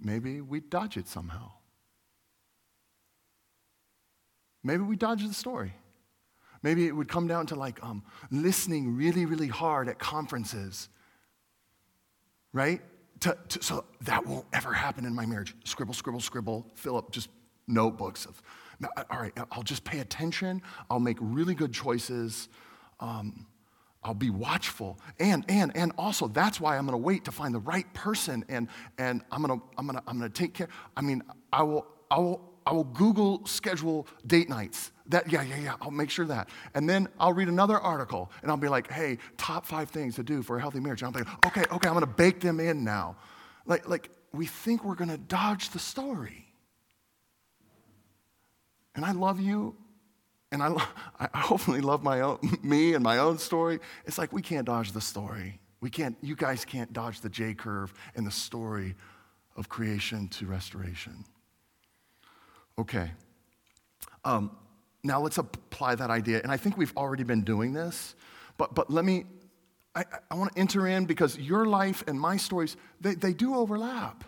maybe 0.00 0.40
we 0.40 0.58
dodge 0.58 0.96
it 0.96 1.06
somehow. 1.06 1.52
Maybe 4.64 4.82
we 4.82 4.96
dodge 4.96 5.24
the 5.24 5.32
story. 5.32 5.72
Maybe 6.64 6.88
it 6.88 6.96
would 6.96 7.08
come 7.08 7.28
down 7.28 7.46
to 7.46 7.54
like 7.54 7.78
um, 7.80 8.02
listening 8.32 8.96
really, 8.96 9.24
really 9.24 9.46
hard 9.46 9.88
at 9.88 10.00
conferences, 10.00 10.88
right? 12.52 12.82
To, 13.22 13.36
to, 13.48 13.62
so 13.62 13.84
that 14.02 14.26
won't 14.26 14.46
ever 14.52 14.72
happen 14.72 15.04
in 15.04 15.14
my 15.14 15.26
marriage. 15.26 15.54
Scribble, 15.64 15.94
scribble, 15.94 16.20
scribble, 16.20 16.66
fill 16.74 16.96
up 16.96 17.10
just 17.12 17.28
notebooks 17.68 18.26
of, 18.26 18.42
all 19.10 19.20
right, 19.20 19.32
I'll 19.52 19.62
just 19.62 19.84
pay 19.84 20.00
attention. 20.00 20.60
I'll 20.90 21.00
make 21.00 21.18
really 21.20 21.54
good 21.54 21.72
choices. 21.72 22.48
Um, 22.98 23.46
I'll 24.02 24.14
be 24.14 24.30
watchful. 24.30 24.98
And, 25.20 25.44
and, 25.48 25.70
and 25.76 25.92
also, 25.96 26.26
that's 26.26 26.60
why 26.60 26.76
I'm 26.76 26.86
going 26.86 26.98
to 26.98 27.04
wait 27.04 27.24
to 27.26 27.32
find 27.32 27.54
the 27.54 27.60
right 27.60 27.92
person 27.94 28.44
and, 28.48 28.66
and 28.98 29.22
I'm 29.30 29.42
going 29.42 29.60
to, 29.60 29.64
I'm 29.78 29.86
going 29.86 29.98
to, 29.98 30.04
I'm 30.08 30.18
going 30.18 30.30
to 30.30 30.36
take 30.36 30.54
care. 30.54 30.68
I 30.96 31.02
mean, 31.02 31.22
I 31.52 31.62
will, 31.62 31.86
I 32.10 32.18
will, 32.18 32.52
I 32.66 32.72
will 32.72 32.84
Google 32.84 33.46
schedule 33.46 34.08
date 34.26 34.48
nights. 34.48 34.90
That, 35.12 35.30
yeah, 35.30 35.42
yeah, 35.42 35.58
yeah, 35.58 35.74
I'll 35.82 35.90
make 35.90 36.08
sure 36.10 36.24
that. 36.26 36.48
And 36.74 36.88
then 36.88 37.06
I'll 37.20 37.34
read 37.34 37.48
another 37.48 37.78
article 37.78 38.30
and 38.40 38.50
I'll 38.50 38.56
be 38.56 38.68
like, 38.68 38.90
hey, 38.90 39.18
top 39.36 39.66
five 39.66 39.90
things 39.90 40.16
to 40.16 40.22
do 40.22 40.42
for 40.42 40.56
a 40.56 40.60
healthy 40.60 40.80
marriage. 40.80 41.02
And 41.02 41.14
I'm 41.14 41.24
like, 41.24 41.46
okay, 41.46 41.64
okay, 41.70 41.88
I'm 41.88 41.94
gonna 41.94 42.06
bake 42.06 42.40
them 42.40 42.58
in 42.58 42.82
now. 42.82 43.16
Like, 43.66 43.86
like 43.86 44.10
we 44.32 44.46
think 44.46 44.84
we're 44.84 44.94
gonna 44.94 45.18
dodge 45.18 45.68
the 45.70 45.78
story. 45.78 46.46
and 48.94 49.04
I 49.04 49.12
love 49.12 49.40
you, 49.40 49.76
and 50.50 50.62
I, 50.62 50.68
lo- 50.78 50.82
I 51.18 51.38
hopefully 51.38 51.80
love 51.80 52.02
my 52.02 52.20
own, 52.20 52.38
me 52.62 52.94
and 52.94 53.04
my 53.04 53.18
own 53.18 53.38
story. 53.38 53.80
It's 54.06 54.18
like 54.18 54.32
we 54.32 54.42
can't 54.42 54.66
dodge 54.66 54.92
the 54.92 55.00
story. 55.00 55.60
We 55.80 55.90
can't, 55.90 56.16
you 56.22 56.36
guys 56.36 56.64
can't 56.64 56.92
dodge 56.92 57.20
the 57.20 57.28
J 57.28 57.54
curve 57.54 57.92
and 58.14 58.26
the 58.26 58.30
story 58.30 58.94
of 59.56 59.68
creation 59.68 60.28
to 60.28 60.46
restoration. 60.46 61.24
Okay. 62.78 63.10
Um, 64.24 64.56
now 65.04 65.20
let's 65.20 65.38
apply 65.38 65.96
that 65.96 66.10
idea. 66.10 66.40
And 66.42 66.52
I 66.52 66.56
think 66.56 66.76
we've 66.76 66.96
already 66.96 67.24
been 67.24 67.42
doing 67.42 67.72
this, 67.72 68.14
but, 68.56 68.74
but 68.74 68.90
let 68.90 69.04
me, 69.04 69.24
I, 69.94 70.04
I 70.30 70.34
want 70.34 70.52
to 70.54 70.58
enter 70.58 70.86
in 70.86 71.06
because 71.06 71.38
your 71.38 71.66
life 71.66 72.04
and 72.06 72.20
my 72.20 72.36
stories, 72.36 72.76
they, 73.00 73.14
they 73.14 73.32
do 73.32 73.54
overlap. 73.54 74.24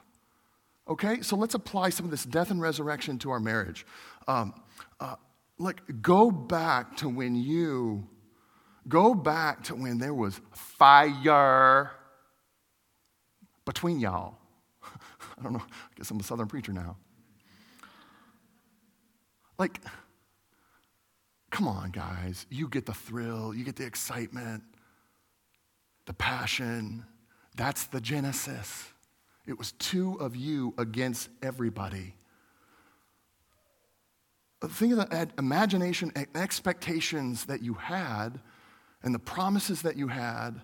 Okay? 0.88 1.22
So 1.22 1.36
let's 1.36 1.54
apply 1.54 1.90
some 1.90 2.04
of 2.04 2.10
this 2.10 2.24
death 2.24 2.50
and 2.50 2.60
resurrection 2.60 3.18
to 3.20 3.30
our 3.30 3.40
marriage. 3.40 3.86
Um, 4.26 4.54
uh, 5.00 5.16
like, 5.58 6.02
go 6.02 6.30
back 6.30 6.96
to 6.98 7.08
when 7.08 7.36
you, 7.36 8.08
go 8.88 9.14
back 9.14 9.62
to 9.64 9.74
when 9.74 9.98
there 9.98 10.14
was 10.14 10.40
fire 10.52 11.92
between 13.64 14.00
y'all. 14.00 14.36
I 14.82 15.42
don't 15.42 15.52
know, 15.52 15.62
I 15.62 15.94
guess 15.96 16.10
I'm 16.10 16.18
a 16.18 16.24
southern 16.24 16.48
preacher 16.48 16.72
now. 16.72 16.96
Like, 19.56 19.80
come 21.54 21.68
on, 21.68 21.90
guys. 21.90 22.46
You 22.50 22.66
get 22.66 22.84
the 22.84 22.92
thrill, 22.92 23.54
you 23.54 23.64
get 23.64 23.76
the 23.76 23.86
excitement, 23.86 24.64
the 26.04 26.12
passion. 26.12 27.04
That's 27.54 27.84
the 27.84 28.00
Genesis. 28.00 28.88
It 29.46 29.56
was 29.56 29.70
two 29.72 30.16
of 30.18 30.34
you 30.34 30.74
against 30.78 31.28
everybody. 31.44 32.16
Think 34.66 34.94
of 34.94 34.98
the 34.98 35.28
imagination 35.38 36.10
and 36.16 36.26
expectations 36.34 37.44
that 37.44 37.62
you 37.62 37.74
had 37.74 38.40
and 39.04 39.14
the 39.14 39.20
promises 39.20 39.82
that 39.82 39.96
you 39.96 40.08
had. 40.08 40.60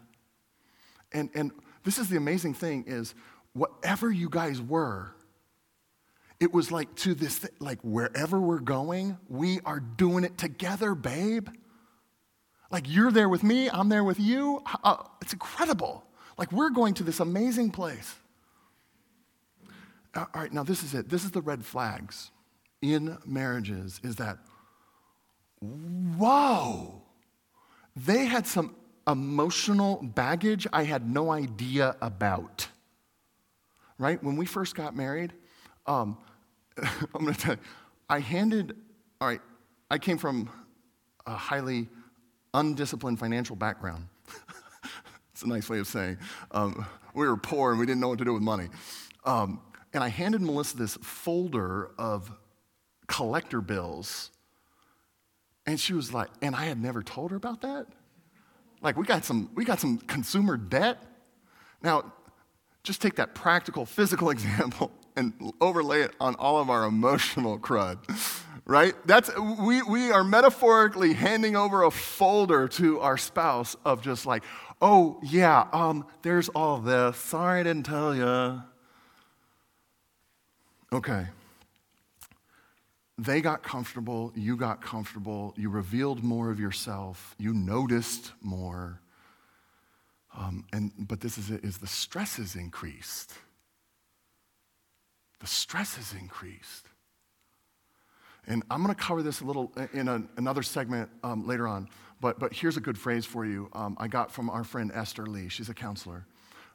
And, 1.12 1.30
and 1.36 1.52
this 1.84 1.98
is 1.98 2.08
the 2.08 2.16
amazing 2.16 2.54
thing 2.54 2.82
is 2.88 3.14
whatever 3.52 4.10
you 4.10 4.28
guys 4.28 4.60
were, 4.60 5.12
it 6.40 6.52
was 6.54 6.72
like 6.72 6.94
to 6.96 7.14
this, 7.14 7.40
th- 7.40 7.52
like 7.60 7.78
wherever 7.82 8.40
we're 8.40 8.60
going, 8.60 9.18
we 9.28 9.60
are 9.66 9.78
doing 9.78 10.24
it 10.24 10.38
together, 10.38 10.94
babe. 10.94 11.48
Like 12.70 12.84
you're 12.88 13.12
there 13.12 13.28
with 13.28 13.42
me, 13.42 13.68
I'm 13.68 13.90
there 13.90 14.04
with 14.04 14.18
you. 14.18 14.62
Uh, 14.82 14.96
it's 15.20 15.34
incredible. 15.34 16.04
Like 16.38 16.50
we're 16.50 16.70
going 16.70 16.94
to 16.94 17.04
this 17.04 17.20
amazing 17.20 17.70
place. 17.70 18.14
All 20.16 20.28
right, 20.34 20.52
now 20.52 20.62
this 20.62 20.82
is 20.82 20.94
it. 20.94 21.08
This 21.08 21.24
is 21.24 21.30
the 21.30 21.42
red 21.42 21.64
flags 21.64 22.30
in 22.80 23.18
marriages 23.26 24.00
is 24.02 24.16
that, 24.16 24.38
whoa, 25.60 27.02
they 27.94 28.24
had 28.24 28.46
some 28.46 28.74
emotional 29.06 29.96
baggage 30.02 30.66
I 30.72 30.84
had 30.84 31.08
no 31.08 31.30
idea 31.30 31.96
about. 32.00 32.68
Right? 33.98 34.22
When 34.22 34.36
we 34.36 34.46
first 34.46 34.74
got 34.74 34.96
married, 34.96 35.34
um, 35.86 36.16
I'm 37.14 37.22
going 37.22 37.34
to 37.34 37.40
tell 37.40 37.54
you, 37.54 37.60
I 38.08 38.20
handed, 38.20 38.76
all 39.20 39.28
right, 39.28 39.40
I 39.90 39.98
came 39.98 40.18
from 40.18 40.48
a 41.26 41.34
highly 41.34 41.88
undisciplined 42.54 43.18
financial 43.18 43.56
background. 43.56 44.08
it's 45.32 45.42
a 45.42 45.48
nice 45.48 45.68
way 45.68 45.78
of 45.78 45.86
saying 45.86 46.18
um, 46.52 46.86
we 47.14 47.26
were 47.26 47.36
poor 47.36 47.70
and 47.70 47.80
we 47.80 47.86
didn't 47.86 48.00
know 48.00 48.08
what 48.08 48.18
to 48.18 48.24
do 48.24 48.32
with 48.32 48.42
money. 48.42 48.68
Um, 49.24 49.60
and 49.92 50.02
I 50.02 50.08
handed 50.08 50.40
Melissa 50.40 50.76
this 50.76 50.96
folder 51.02 51.90
of 51.98 52.32
collector 53.06 53.60
bills. 53.60 54.30
And 55.66 55.78
she 55.78 55.92
was 55.92 56.12
like, 56.12 56.28
and 56.40 56.54
I 56.54 56.64
had 56.64 56.80
never 56.80 57.02
told 57.02 57.32
her 57.32 57.36
about 57.36 57.62
that. 57.62 57.86
Like 58.80 58.96
we 58.96 59.04
got 59.04 59.24
some, 59.24 59.50
we 59.54 59.64
got 59.64 59.80
some 59.80 59.98
consumer 59.98 60.56
debt. 60.56 61.02
Now, 61.82 62.12
just 62.82 63.02
take 63.02 63.16
that 63.16 63.34
practical, 63.34 63.84
physical 63.84 64.30
example 64.30 64.90
and 65.16 65.32
overlay 65.60 66.02
it 66.02 66.12
on 66.20 66.34
all 66.36 66.58
of 66.58 66.70
our 66.70 66.84
emotional 66.84 67.58
crud, 67.58 67.98
right? 68.64 68.94
That's, 69.06 69.30
we, 69.38 69.82
we 69.82 70.10
are 70.10 70.24
metaphorically 70.24 71.12
handing 71.14 71.56
over 71.56 71.82
a 71.82 71.90
folder 71.90 72.68
to 72.68 73.00
our 73.00 73.16
spouse 73.16 73.76
of 73.84 74.02
just 74.02 74.26
like, 74.26 74.44
oh, 74.80 75.20
yeah, 75.22 75.68
um, 75.72 76.06
there's 76.22 76.48
all 76.50 76.78
this. 76.78 77.16
Sorry 77.16 77.60
I 77.60 77.62
didn't 77.62 77.86
tell 77.86 78.14
you. 78.14 78.62
Okay. 80.92 81.26
They 83.18 83.42
got 83.42 83.62
comfortable, 83.62 84.32
you 84.34 84.56
got 84.56 84.80
comfortable, 84.80 85.52
you 85.56 85.68
revealed 85.68 86.24
more 86.24 86.50
of 86.50 86.58
yourself, 86.58 87.34
you 87.38 87.52
noticed 87.52 88.32
more. 88.40 89.00
Um, 90.36 90.64
and, 90.72 90.90
but 90.98 91.20
this 91.20 91.36
is 91.36 91.50
it, 91.50 91.62
is 91.62 91.78
the 91.78 91.86
stress 91.86 92.38
is 92.38 92.54
increased. 92.54 93.34
The 95.40 95.46
stress 95.46 95.98
is 95.98 96.14
increased. 96.18 96.86
And 98.46 98.62
I'm 98.70 98.82
going 98.82 98.94
to 98.94 99.00
cover 99.00 99.22
this 99.22 99.40
a 99.40 99.44
little 99.44 99.72
in 99.92 100.08
a, 100.08 100.22
another 100.36 100.62
segment 100.62 101.10
um, 101.22 101.46
later 101.46 101.66
on. 101.66 101.88
But, 102.20 102.38
but 102.38 102.52
here's 102.52 102.76
a 102.76 102.80
good 102.80 102.98
phrase 102.98 103.24
for 103.24 103.44
you 103.46 103.70
um, 103.72 103.96
I 103.98 104.08
got 104.08 104.30
from 104.30 104.50
our 104.50 104.64
friend 104.64 104.90
Esther 104.94 105.26
Lee. 105.26 105.48
She's 105.48 105.68
a 105.68 105.74
counselor. 105.74 106.26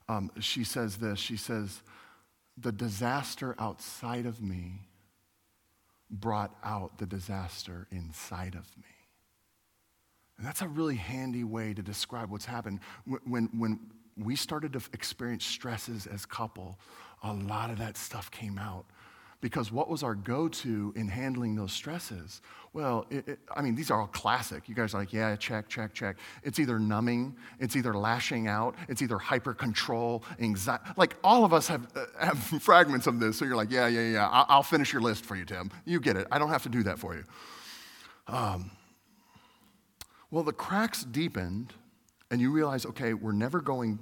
Um, 0.08 0.32
she 0.40 0.64
says 0.64 0.98
this 0.98 1.20
She 1.20 1.38
says, 1.38 1.82
The 2.58 2.72
disaster 2.72 3.56
outside 3.60 4.26
of 4.26 4.42
me 4.42 4.88
brought 6.10 6.56
out 6.64 6.98
the 6.98 7.06
disaster 7.06 7.88
inside 7.92 8.56
of 8.56 8.78
me. 8.78 8.84
And 10.38 10.46
that's 10.46 10.62
a 10.62 10.68
really 10.68 10.96
handy 10.96 11.44
way 11.44 11.74
to 11.74 11.82
describe 11.82 12.30
what's 12.30 12.46
happened. 12.46 12.80
When, 13.26 13.50
when 13.58 13.80
we 14.18 14.36
started 14.36 14.74
to 14.74 14.82
experience 14.94 15.46
stresses 15.46 16.08
as 16.08 16.26
couple, 16.26 16.78
a 17.26 17.34
lot 17.34 17.70
of 17.70 17.78
that 17.80 17.98
stuff 17.98 18.32
came 18.32 18.58
out. 18.58 18.86
Because 19.42 19.72
what 19.72 19.90
was 19.90 20.02
our 20.02 20.16
go 20.16 20.48
to 20.48 20.94
in 20.96 21.08
handling 21.08 21.56
those 21.56 21.72
stresses? 21.72 22.42
Well, 22.74 23.06
it, 23.10 23.28
it, 23.28 23.40
I 23.56 23.62
mean, 23.62 23.76
these 23.76 23.92
are 23.92 24.02
all 24.02 24.08
classic. 24.08 24.68
You 24.68 24.74
guys 24.74 24.94
are 24.94 25.00
like, 25.00 25.14
yeah, 25.14 25.36
check, 25.36 25.70
check, 25.70 25.94
check. 25.94 26.18
It's 26.44 26.58
either 26.58 26.80
numbing, 26.80 27.36
it's 27.60 27.76
either 27.76 27.94
lashing 27.94 28.48
out, 28.48 28.76
it's 28.90 29.02
either 29.02 29.18
hyper 29.18 29.54
control, 29.54 30.24
anxiety. 30.40 30.84
Like, 30.98 31.16
all 31.24 31.46
of 31.46 31.54
us 31.54 31.68
have, 31.68 31.88
uh, 31.96 32.06
have 32.20 32.38
fragments 32.62 33.08
of 33.08 33.20
this. 33.20 33.38
So 33.38 33.46
you're 33.46 33.56
like, 33.56 33.72
yeah, 33.72 33.88
yeah, 33.88 34.10
yeah, 34.10 34.30
I'll, 34.30 34.46
I'll, 34.50 34.64
finish 34.64 34.92
your 34.92 35.02
list 35.02 35.26
for 35.26 35.36
you, 35.36 35.46
Tim. 35.46 35.70
You 35.86 36.00
get 36.00 36.18
it. 36.18 36.28
I 36.32 36.40
don't 36.40 36.50
have 36.50 36.64
to 36.64 36.70
do 36.70 36.82
that 36.84 36.98
for 36.98 37.14
you. 37.14 37.24
Um, 38.28 38.72
well, 40.32 40.44
the 40.44 40.54
cracks 40.54 41.04
deepened, 41.04 41.74
and 42.32 42.42
you 42.42 42.52
realize, 42.52 42.86
okay, 42.86 43.14
we're 43.14 43.32
never 43.32 43.62
going. 43.62 44.00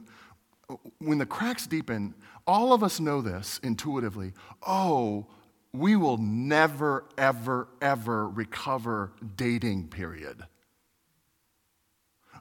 When 1.00 1.18
the 1.18 1.26
cracks 1.26 1.68
deepen, 1.68 2.14
all 2.46 2.74
of 2.74 2.84
us 2.84 3.00
know 3.00 3.22
this 3.22 3.60
intuitively. 3.64 4.34
Oh, 4.66 5.28
we 5.74 5.96
will 5.96 6.18
never, 6.18 7.06
ever, 7.18 7.68
ever 7.82 8.30
recover 8.30 9.12
dating, 9.36 9.88
period. 9.88 10.46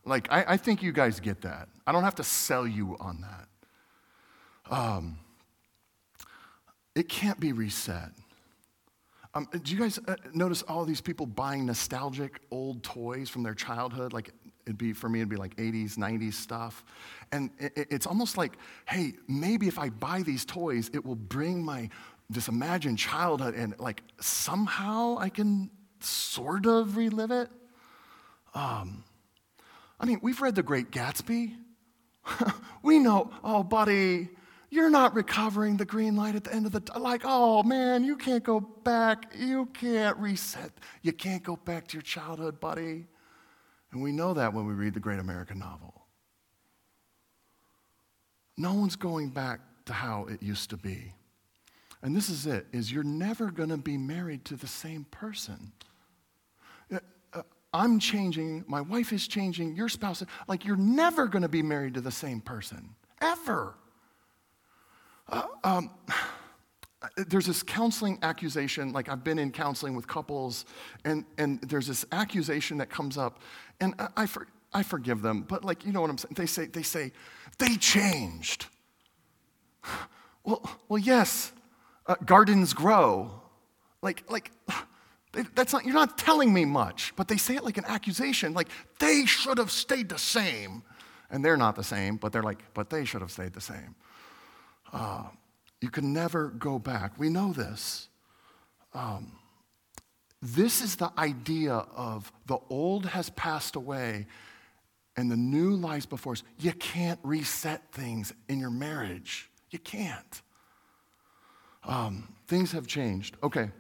Like, 0.05 0.31
I, 0.31 0.45
I, 0.49 0.57
think 0.57 0.83
you 0.83 0.93
guys 0.93 1.21
get 1.21 1.43
that. 1.43 1.69
I 1.87 1.93
don't 1.93 2.03
have 2.03 2.17
to 2.17 2.25
sell 2.25 2.67
you 2.67 2.97
on 2.99 3.21
that. 3.21 4.77
Um, 4.77 5.19
it 6.95 7.09
can't 7.09 7.39
be 7.39 7.53
reset. 7.53 8.11
Um, 9.35 9.49
do 9.63 9.73
you 9.73 9.79
guys 9.79 9.99
uh, 10.07 10.17
notice 10.35 10.63
all 10.63 10.85
these 10.85 11.01
people 11.01 11.25
buying 11.25 11.65
nostalgic 11.65 12.41
old 12.51 12.83
toys 12.83 13.31
from 13.31 13.43
their 13.43 13.55
childhood? 13.55 14.13
Like, 14.13 14.33
it'd 14.67 14.79
be, 14.79 14.93
for 14.93 15.09
me, 15.09 15.21
it'd 15.21 15.29
be 15.29 15.37
like 15.37 15.57
80s, 15.57 15.97
90s 15.97 16.35
stuff. 16.35 16.85
And 17.31 17.51
it, 17.59 17.73
it's 17.77 18.07
almost 18.07 18.37
like, 18.37 18.57
hey, 18.87 19.15
maybe 19.29 19.69
if 19.69 19.79
I 19.79 19.91
buy 19.91 20.23
these 20.23 20.45
toys, 20.45 20.91
it 20.93 21.05
will 21.05 21.17
bring 21.17 21.65
my, 21.65 21.91
this 22.31 22.49
imagined 22.49 22.99
childhood 22.99 23.55
and 23.55 23.79
like 23.79 24.03
somehow 24.21 25.19
I 25.19 25.29
can 25.29 25.71
sort 26.01 26.67
of 26.67 26.97
relive 26.97 27.31
it. 27.31 27.51
Um, 28.55 29.05
I 29.99 30.07
mean, 30.07 30.19
we've 30.23 30.41
read 30.41 30.55
The 30.55 30.63
Great 30.63 30.91
Gatsby. 30.91 31.57
we 32.83 32.99
know, 32.99 33.31
oh, 33.43 33.63
buddy, 33.63 34.29
you're 34.73 34.91
not 34.91 35.15
recovering 35.15 35.77
the 35.77 35.85
green 35.85 36.17
light 36.17 36.35
at 36.35 36.45
the 36.45 36.55
end 36.55 36.65
of 36.65 36.73
the 36.73 36.99
like 36.99 37.21
oh 37.25 37.63
man 37.63 38.03
you 38.03 38.17
can't 38.17 38.43
go 38.43 38.59
back 38.59 39.31
you 39.37 39.67
can't 39.67 40.17
reset 40.17 40.73
you 41.03 41.13
can't 41.13 41.43
go 41.43 41.57
back 41.57 41.87
to 41.87 41.99
your 41.99 42.03
childhood 42.03 42.59
buddy 42.59 43.05
and 43.93 44.03
we 44.03 44.13
know 44.13 44.35
that 44.35 44.53
when 44.53 44.67
we 44.67 44.75
read 44.75 44.95
the 44.95 45.01
great 45.01 45.19
american 45.19 45.59
novel. 45.59 46.07
No 48.57 48.75
one's 48.75 48.97
going 48.97 49.31
back 49.31 49.61
to 49.87 49.93
how 49.93 50.27
it 50.27 50.43
used 50.43 50.71
to 50.71 50.77
be. 50.77 51.15
And 52.03 52.15
this 52.15 52.29
is 52.29 52.47
it 52.47 52.67
is 52.73 52.93
you're 52.93 53.03
never 53.03 53.51
going 53.51 53.71
to 53.71 53.77
be 53.77 53.97
married 53.97 54.45
to 54.47 54.57
the 54.57 54.67
same 54.67 55.05
person. 55.11 55.73
Uh, 56.93 56.99
uh, 57.33 57.43
i'm 57.73 57.99
changing 57.99 58.65
my 58.67 58.81
wife 58.81 59.13
is 59.13 59.27
changing 59.27 59.75
your 59.75 59.89
spouse 59.89 60.23
like 60.49 60.65
you're 60.65 60.77
never 60.77 61.27
going 61.27 61.43
to 61.43 61.49
be 61.49 61.63
married 61.63 61.95
to 61.95 62.01
the 62.01 62.11
same 62.11 62.41
person 62.41 62.95
ever. 63.21 63.75
Uh, 65.29 65.47
um, 65.65 65.91
there's 67.17 67.47
this 67.47 67.63
counseling 67.63 68.19
accusation, 68.23 68.93
like 68.93 69.09
I've 69.09 69.25
been 69.25 69.39
in 69.39 69.51
counseling 69.51 69.95
with 69.95 70.07
couples, 70.07 70.65
and, 71.05 71.25
and 71.39 71.61
there's 71.63 71.87
this 71.87 72.05
accusation 72.13 72.79
that 72.79 72.91
comes 72.91 73.19
up, 73.19 73.41
and 73.81 73.95
I, 73.99 74.09
I, 74.19 74.27
for, 74.27 74.47
I 74.73 74.83
forgive 74.83 75.23
them, 75.23 75.43
but 75.43 75.65
like, 75.65 75.85
you 75.85 75.93
know 75.93 76.01
what 76.01 76.11
I'm 76.11 76.19
saying? 76.19 76.35
They 76.37 76.47
say, 76.47 76.67
they 76.67 76.83
say, 76.83 77.13
they 77.59 77.77
changed. 77.77 78.67
Well, 80.45 80.69
well 80.89 80.99
yes, 80.99 81.53
uh, 82.07 82.17
gardens 82.25 82.75
grow. 82.75 83.31
Like, 84.03 84.25
like, 84.29 84.51
that's 85.55 85.73
not, 85.73 85.85
you're 85.85 85.95
not 85.95 86.19
telling 86.19 86.53
me 86.53 86.65
much, 86.65 87.13
but 87.15 87.29
they 87.29 87.37
say 87.37 87.55
it 87.55 87.63
like 87.63 87.79
an 87.79 87.85
accusation, 87.85 88.53
like 88.53 88.67
they 88.99 89.25
should 89.25 89.59
have 89.59 89.71
stayed 89.71 90.09
the 90.09 90.19
same. 90.19 90.83
And 91.31 91.45
they're 91.45 91.57
not 91.57 91.77
the 91.77 91.85
same, 91.85 92.17
but 92.17 92.33
they're 92.33 92.43
like, 92.43 92.59
but 92.75 92.91
they 92.91 93.05
should 93.05 93.21
have 93.21 93.31
stayed 93.31 93.53
the 93.53 93.61
same. 93.61 93.95
Uh, 94.93 95.27
you 95.83 95.91
can 95.91 96.13
never 96.13 96.49
go 96.49 96.79
back. 96.79 97.19
We 97.19 97.29
know 97.29 97.53
this. 97.53 98.09
Um, 98.95 99.33
this 100.41 100.81
is 100.81 100.97
the 100.97 101.13
idea 101.19 101.75
of 101.75 102.33
the 102.47 102.59
old 102.71 103.07
has 103.07 103.31
passed 103.31 103.77
away 103.77 104.27
and 105.17 105.31
the 105.31 105.37
new 105.37 105.71
lies 105.71 106.07
before 106.07 106.35
us. 106.35 106.43
You 106.59 106.73
can't 106.73 107.19
reset 107.23 107.93
things 107.93 108.33
in 108.49 108.59
your 108.59 108.71
marriage. 108.71 109.51
You 109.71 109.79
can't. 109.79 110.43
Um, 111.85 112.29
things 112.47 112.73
have 112.73 112.87
changed. 112.87 113.37
Okay. 113.43 113.71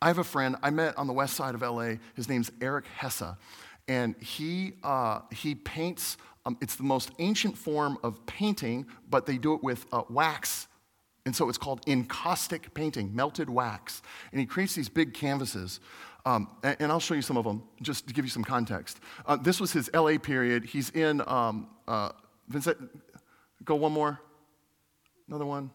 I 0.00 0.08
have 0.08 0.18
a 0.18 0.24
friend 0.24 0.56
I 0.62 0.70
met 0.70 0.96
on 0.96 1.06
the 1.06 1.12
west 1.12 1.34
side 1.34 1.54
of 1.54 1.62
LA. 1.62 1.94
His 2.14 2.28
name's 2.28 2.50
Eric 2.60 2.86
Hesse. 2.96 3.36
And 3.88 4.14
he, 4.20 4.74
uh, 4.82 5.20
he 5.32 5.54
paints, 5.54 6.16
um, 6.46 6.56
it's 6.60 6.76
the 6.76 6.84
most 6.84 7.10
ancient 7.18 7.58
form 7.58 7.98
of 8.02 8.24
painting, 8.26 8.86
but 9.10 9.26
they 9.26 9.36
do 9.36 9.54
it 9.54 9.62
with 9.62 9.86
uh, 9.92 10.02
wax 10.08 10.68
and 11.26 11.34
so 11.34 11.48
it's 11.48 11.58
called 11.58 11.80
encaustic 11.86 12.74
painting, 12.74 13.14
melted 13.14 13.48
wax. 13.48 14.02
And 14.30 14.40
he 14.40 14.46
creates 14.46 14.74
these 14.74 14.88
big 14.88 15.14
canvases. 15.14 15.80
Um, 16.26 16.48
and, 16.62 16.76
and, 16.80 16.92
I'll 16.92 17.00
show 17.00 17.14
you 17.14 17.22
some 17.22 17.36
of 17.36 17.44
them 17.44 17.62
just 17.82 18.06
to 18.08 18.14
give 18.14 18.24
you 18.24 18.30
some 18.30 18.44
context. 18.44 18.98
Uh, 19.26 19.36
this 19.36 19.60
was 19.60 19.72
his 19.72 19.90
LA 19.92 20.16
period. 20.16 20.64
He's 20.64 20.88
in, 20.90 21.22
um, 21.26 21.68
uh, 21.86 22.10
Vincent, 22.48 22.78
go 23.62 23.74
one 23.74 23.92
more. 23.92 24.20
Another 25.28 25.44
one. 25.44 25.70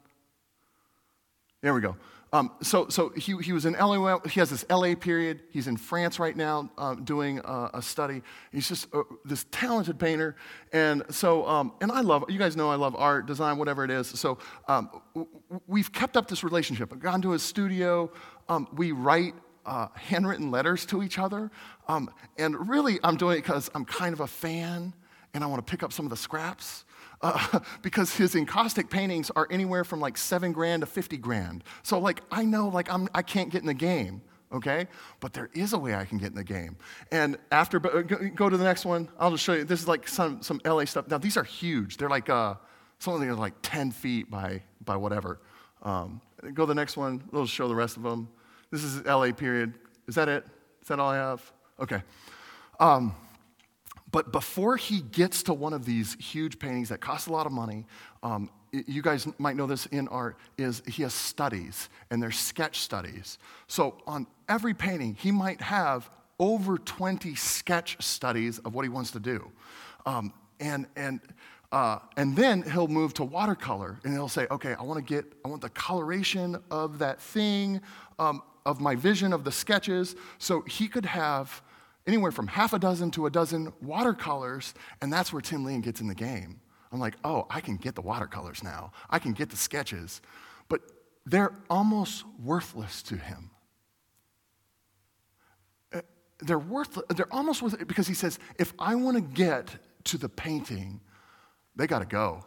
There 1.61 1.73
we 1.73 1.81
go. 1.81 1.95
Um, 2.31 2.51
so 2.61 2.89
so 2.89 3.09
he, 3.09 3.35
he 3.37 3.53
was 3.53 3.65
in 3.65 3.73
LA, 3.73 4.19
he 4.27 4.39
has 4.39 4.49
this 4.49 4.63
LA 4.69 4.93
period. 4.95 5.41
He's 5.49 5.67
in 5.67 5.77
France 5.77 6.19
right 6.19 6.35
now 6.35 6.69
uh, 6.77 6.95
doing 6.95 7.39
uh, 7.41 7.69
a 7.73 7.81
study. 7.81 8.21
He's 8.51 8.67
just 8.67 8.87
this 9.25 9.45
talented 9.51 9.97
painter. 9.99 10.35
And 10.71 11.03
so, 11.09 11.47
um, 11.47 11.73
and 11.81 11.91
I 11.91 12.01
love, 12.01 12.25
you 12.29 12.37
guys 12.37 12.55
know 12.55 12.69
I 12.69 12.75
love 12.75 12.95
art, 12.95 13.25
design, 13.25 13.57
whatever 13.57 13.83
it 13.83 13.91
is. 13.91 14.07
So 14.07 14.37
um, 14.67 14.89
we've 15.67 15.91
kept 15.91 16.17
up 16.17 16.27
this 16.27 16.43
relationship. 16.43 16.93
I've 16.93 16.99
gone 16.99 17.21
to 17.23 17.31
his 17.31 17.41
studio. 17.41 18.11
Um, 18.47 18.67
we 18.73 18.91
write 18.91 19.33
uh, 19.65 19.87
handwritten 19.95 20.51
letters 20.51 20.85
to 20.87 21.01
each 21.01 21.17
other. 21.17 21.51
Um, 21.87 22.11
and 22.37 22.69
really, 22.69 22.99
I'm 23.03 23.17
doing 23.17 23.39
it 23.39 23.41
because 23.43 23.69
I'm 23.73 23.85
kind 23.85 24.13
of 24.13 24.19
a 24.19 24.27
fan 24.27 24.93
and 25.33 25.43
I 25.43 25.47
want 25.47 25.65
to 25.65 25.69
pick 25.69 25.83
up 25.83 25.93
some 25.93 26.05
of 26.05 26.09
the 26.09 26.17
scraps 26.17 26.85
uh, 27.21 27.59
because 27.81 28.15
his 28.15 28.35
encaustic 28.35 28.89
paintings 28.89 29.31
are 29.35 29.47
anywhere 29.51 29.83
from 29.83 29.99
like 29.99 30.17
seven 30.17 30.51
grand 30.51 30.81
to 30.81 30.85
50 30.85 31.17
grand. 31.17 31.63
So 31.83 31.99
like 31.99 32.21
I 32.31 32.45
know 32.45 32.67
like 32.67 32.91
I'm, 32.91 33.07
I 33.13 33.21
can't 33.21 33.49
get 33.49 33.61
in 33.61 33.67
the 33.67 33.73
game, 33.73 34.21
okay? 34.51 34.87
But 35.19 35.33
there 35.33 35.49
is 35.53 35.73
a 35.73 35.77
way 35.77 35.95
I 35.95 36.05
can 36.05 36.17
get 36.17 36.27
in 36.27 36.35
the 36.35 36.43
game. 36.43 36.77
And 37.11 37.37
after, 37.51 37.77
uh, 37.77 38.01
go 38.01 38.49
to 38.49 38.57
the 38.57 38.63
next 38.63 38.85
one. 38.85 39.09
I'll 39.19 39.31
just 39.31 39.43
show 39.43 39.53
you. 39.53 39.63
This 39.63 39.81
is 39.81 39.87
like 39.87 40.07
some, 40.07 40.41
some 40.41 40.61
LA 40.65 40.85
stuff. 40.85 41.07
Now 41.07 41.17
these 41.17 41.37
are 41.37 41.43
huge. 41.43 41.97
They're 41.97 42.09
like, 42.09 42.29
uh, 42.29 42.55
some 42.99 43.13
of 43.13 43.21
them 43.21 43.29
are 43.29 43.35
like 43.35 43.53
10 43.61 43.91
feet 43.91 44.29
by, 44.29 44.61
by 44.83 44.95
whatever. 44.95 45.39
Um, 45.83 46.21
go 46.53 46.63
to 46.63 46.67
the 46.67 46.75
next 46.75 46.97
one. 46.97 47.23
We'll 47.31 47.45
show 47.45 47.67
the 47.67 47.75
rest 47.75 47.97
of 47.97 48.03
them. 48.03 48.27
This 48.71 48.83
is 48.83 49.03
LA 49.05 49.31
period. 49.31 49.73
Is 50.07 50.15
that 50.15 50.27
it? 50.27 50.45
Is 50.81 50.87
that 50.89 50.99
all 50.99 51.09
I 51.09 51.15
have? 51.15 51.51
Okay. 51.79 52.01
Um, 52.79 53.15
but 54.11 54.31
before 54.31 54.77
he 54.77 55.01
gets 55.01 55.43
to 55.43 55.53
one 55.53 55.73
of 55.73 55.85
these 55.85 56.15
huge 56.15 56.59
paintings 56.59 56.89
that 56.89 56.99
cost 56.99 57.27
a 57.27 57.31
lot 57.31 57.45
of 57.45 57.51
money, 57.51 57.85
um, 58.23 58.49
you 58.71 59.01
guys 59.01 59.27
might 59.39 59.55
know 59.55 59.65
this 59.65 59.85
in 59.87 60.07
art, 60.07 60.37
is 60.57 60.81
he 60.87 61.03
has 61.03 61.13
studies, 61.13 61.89
and 62.09 62.21
they're 62.21 62.31
sketch 62.31 62.79
studies. 62.79 63.37
So 63.67 63.97
on 64.05 64.27
every 64.47 64.73
painting, 64.73 65.15
he 65.15 65.31
might 65.31 65.61
have 65.61 66.09
over 66.39 66.77
20 66.77 67.35
sketch 67.35 67.97
studies 67.99 68.59
of 68.59 68.73
what 68.73 68.83
he 68.83 68.89
wants 68.89 69.11
to 69.11 69.19
do. 69.19 69.51
Um, 70.05 70.33
and, 70.59 70.87
and, 70.95 71.19
uh, 71.71 71.99
and 72.15 72.35
then 72.35 72.63
he'll 72.63 72.87
move 72.87 73.13
to 73.15 73.23
watercolor, 73.23 73.99
and 74.03 74.13
he'll 74.13 74.29
say, 74.29 74.47
okay, 74.49 74.73
I 74.73 74.83
want 74.83 75.05
to 75.05 75.13
get, 75.13 75.25
I 75.43 75.47
want 75.47 75.61
the 75.61 75.69
coloration 75.69 76.57
of 76.71 76.99
that 76.99 77.21
thing, 77.21 77.81
um, 78.17 78.41
of 78.65 78.79
my 78.79 78.95
vision 78.95 79.33
of 79.33 79.43
the 79.43 79.51
sketches. 79.51 80.15
So 80.37 80.61
he 80.61 80.87
could 80.87 81.05
have 81.05 81.61
anywhere 82.09 82.31
from 82.31 82.47
half 82.47 82.73
a 82.73 82.79
dozen 82.79 83.11
to 83.11 83.27
a 83.27 83.29
dozen 83.29 83.71
watercolors, 83.81 84.73
and 84.99 85.13
that's 85.13 85.31
where 85.31 85.41
Tim 85.41 85.63
Lean 85.63 85.81
gets 85.81 86.01
in 86.01 86.07
the 86.07 86.15
game. 86.15 86.59
I'm 86.91 86.99
like, 86.99 87.13
oh, 87.23 87.45
I 87.51 87.61
can 87.61 87.77
get 87.77 87.93
the 87.93 88.01
watercolors 88.01 88.63
now. 88.63 88.91
I 89.11 89.19
can 89.19 89.33
get 89.33 89.51
the 89.51 89.55
sketches. 89.55 90.21
But 90.69 90.81
they're 91.25 91.53
almost 91.69 92.25
worthless 92.43 93.03
to 93.03 93.15
him. 93.15 93.51
Uh, 95.93 96.01
they're 96.39 96.57
worthless. 96.57 97.05
They're 97.15 97.31
almost 97.31 97.61
worthless 97.61 97.83
because 97.87 98.07
he 98.07 98.15
says, 98.15 98.39
if 98.57 98.73
I 98.79 98.95
want 98.95 99.17
to 99.17 99.21
get 99.21 99.69
to 100.05 100.17
the 100.17 100.29
painting, 100.29 100.99
they 101.75 101.85
got 101.85 101.99
to 101.99 102.05
go. 102.05 102.43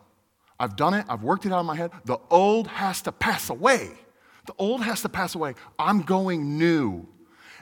I've 0.59 0.75
done 0.75 0.95
it. 0.95 1.07
I've 1.09 1.23
worked 1.23 1.47
it 1.47 1.53
out 1.53 1.61
in 1.61 1.67
my 1.67 1.77
head. 1.77 1.93
The 2.05 2.19
old 2.31 2.67
has 2.67 3.03
to 3.03 3.13
pass 3.13 3.49
away. 3.49 3.91
The 4.47 4.55
old 4.59 4.83
has 4.83 5.03
to 5.03 5.09
pass 5.09 5.37
away. 5.37 5.55
I'm 5.79 6.03
going 6.03 6.59
new. 6.59 7.07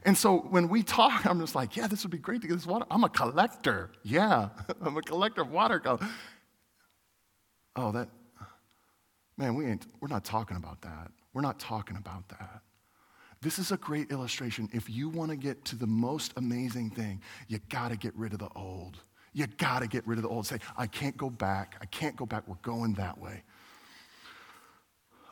And 0.05 0.17
so 0.17 0.39
when 0.39 0.69
we 0.69 0.83
talk, 0.83 1.27
I'm 1.27 1.41
just 1.41 1.55
like, 1.55 1.77
yeah, 1.77 1.87
this 1.87 2.03
would 2.03 2.11
be 2.11 2.19
great 2.19 2.41
to 2.43 2.49
get 2.49 2.55
this 2.55 2.67
water. 2.67 2.87
I'm 2.91 3.05
a 3.05 3.09
collector. 3.09 3.91
Yeah, 4.03 4.49
I'm 4.83 4.97
a 4.97 5.03
collector 5.03 5.43
of 5.43 5.51
watercolor. 5.51 6.07
Oh, 7.77 7.93
that, 7.93 8.09
man, 9.37 9.55
we 9.55 9.67
ain't, 9.67 9.87
we're 10.01 10.09
not 10.09 10.25
talking 10.25 10.57
about 10.57 10.83
that. 10.83 11.11
We're 11.33 11.43
not 11.43 11.61
talking 11.61 11.97
about 11.97 12.29
that. 12.31 12.63
This 13.43 13.59
is 13.59 13.73
a 13.73 13.77
great 13.77 14.11
illustration. 14.11 14.69
If 14.73 14.91
you 14.91 15.09
want 15.09 15.31
to 15.31 15.37
get 15.37 15.65
to 15.67 15.77
the 15.77 15.87
most 15.87 16.33
amazing 16.37 16.91
thing, 16.91 17.23
you 17.49 17.59
got 17.71 17.91
to 17.91 17.97
get 17.97 18.15
rid 18.15 18.33
of 18.33 18.39
the 18.39 18.51
old. 18.55 18.99
You 19.33 19.47
got 19.47 19.81
to 19.81 19.87
get 19.87 20.07
rid 20.07 20.19
of 20.19 20.23
the 20.23 20.29
old. 20.29 20.47
Say, 20.47 20.59
I 20.77 20.87
can't 20.87 21.17
go 21.17 21.31
back. 21.31 21.77
I 21.81 21.87
can't 21.87 22.17
go 22.17 22.27
back. 22.27 22.47
We're 22.47 22.57
going 22.57 22.95
that 22.95 23.19
way. 23.19 23.43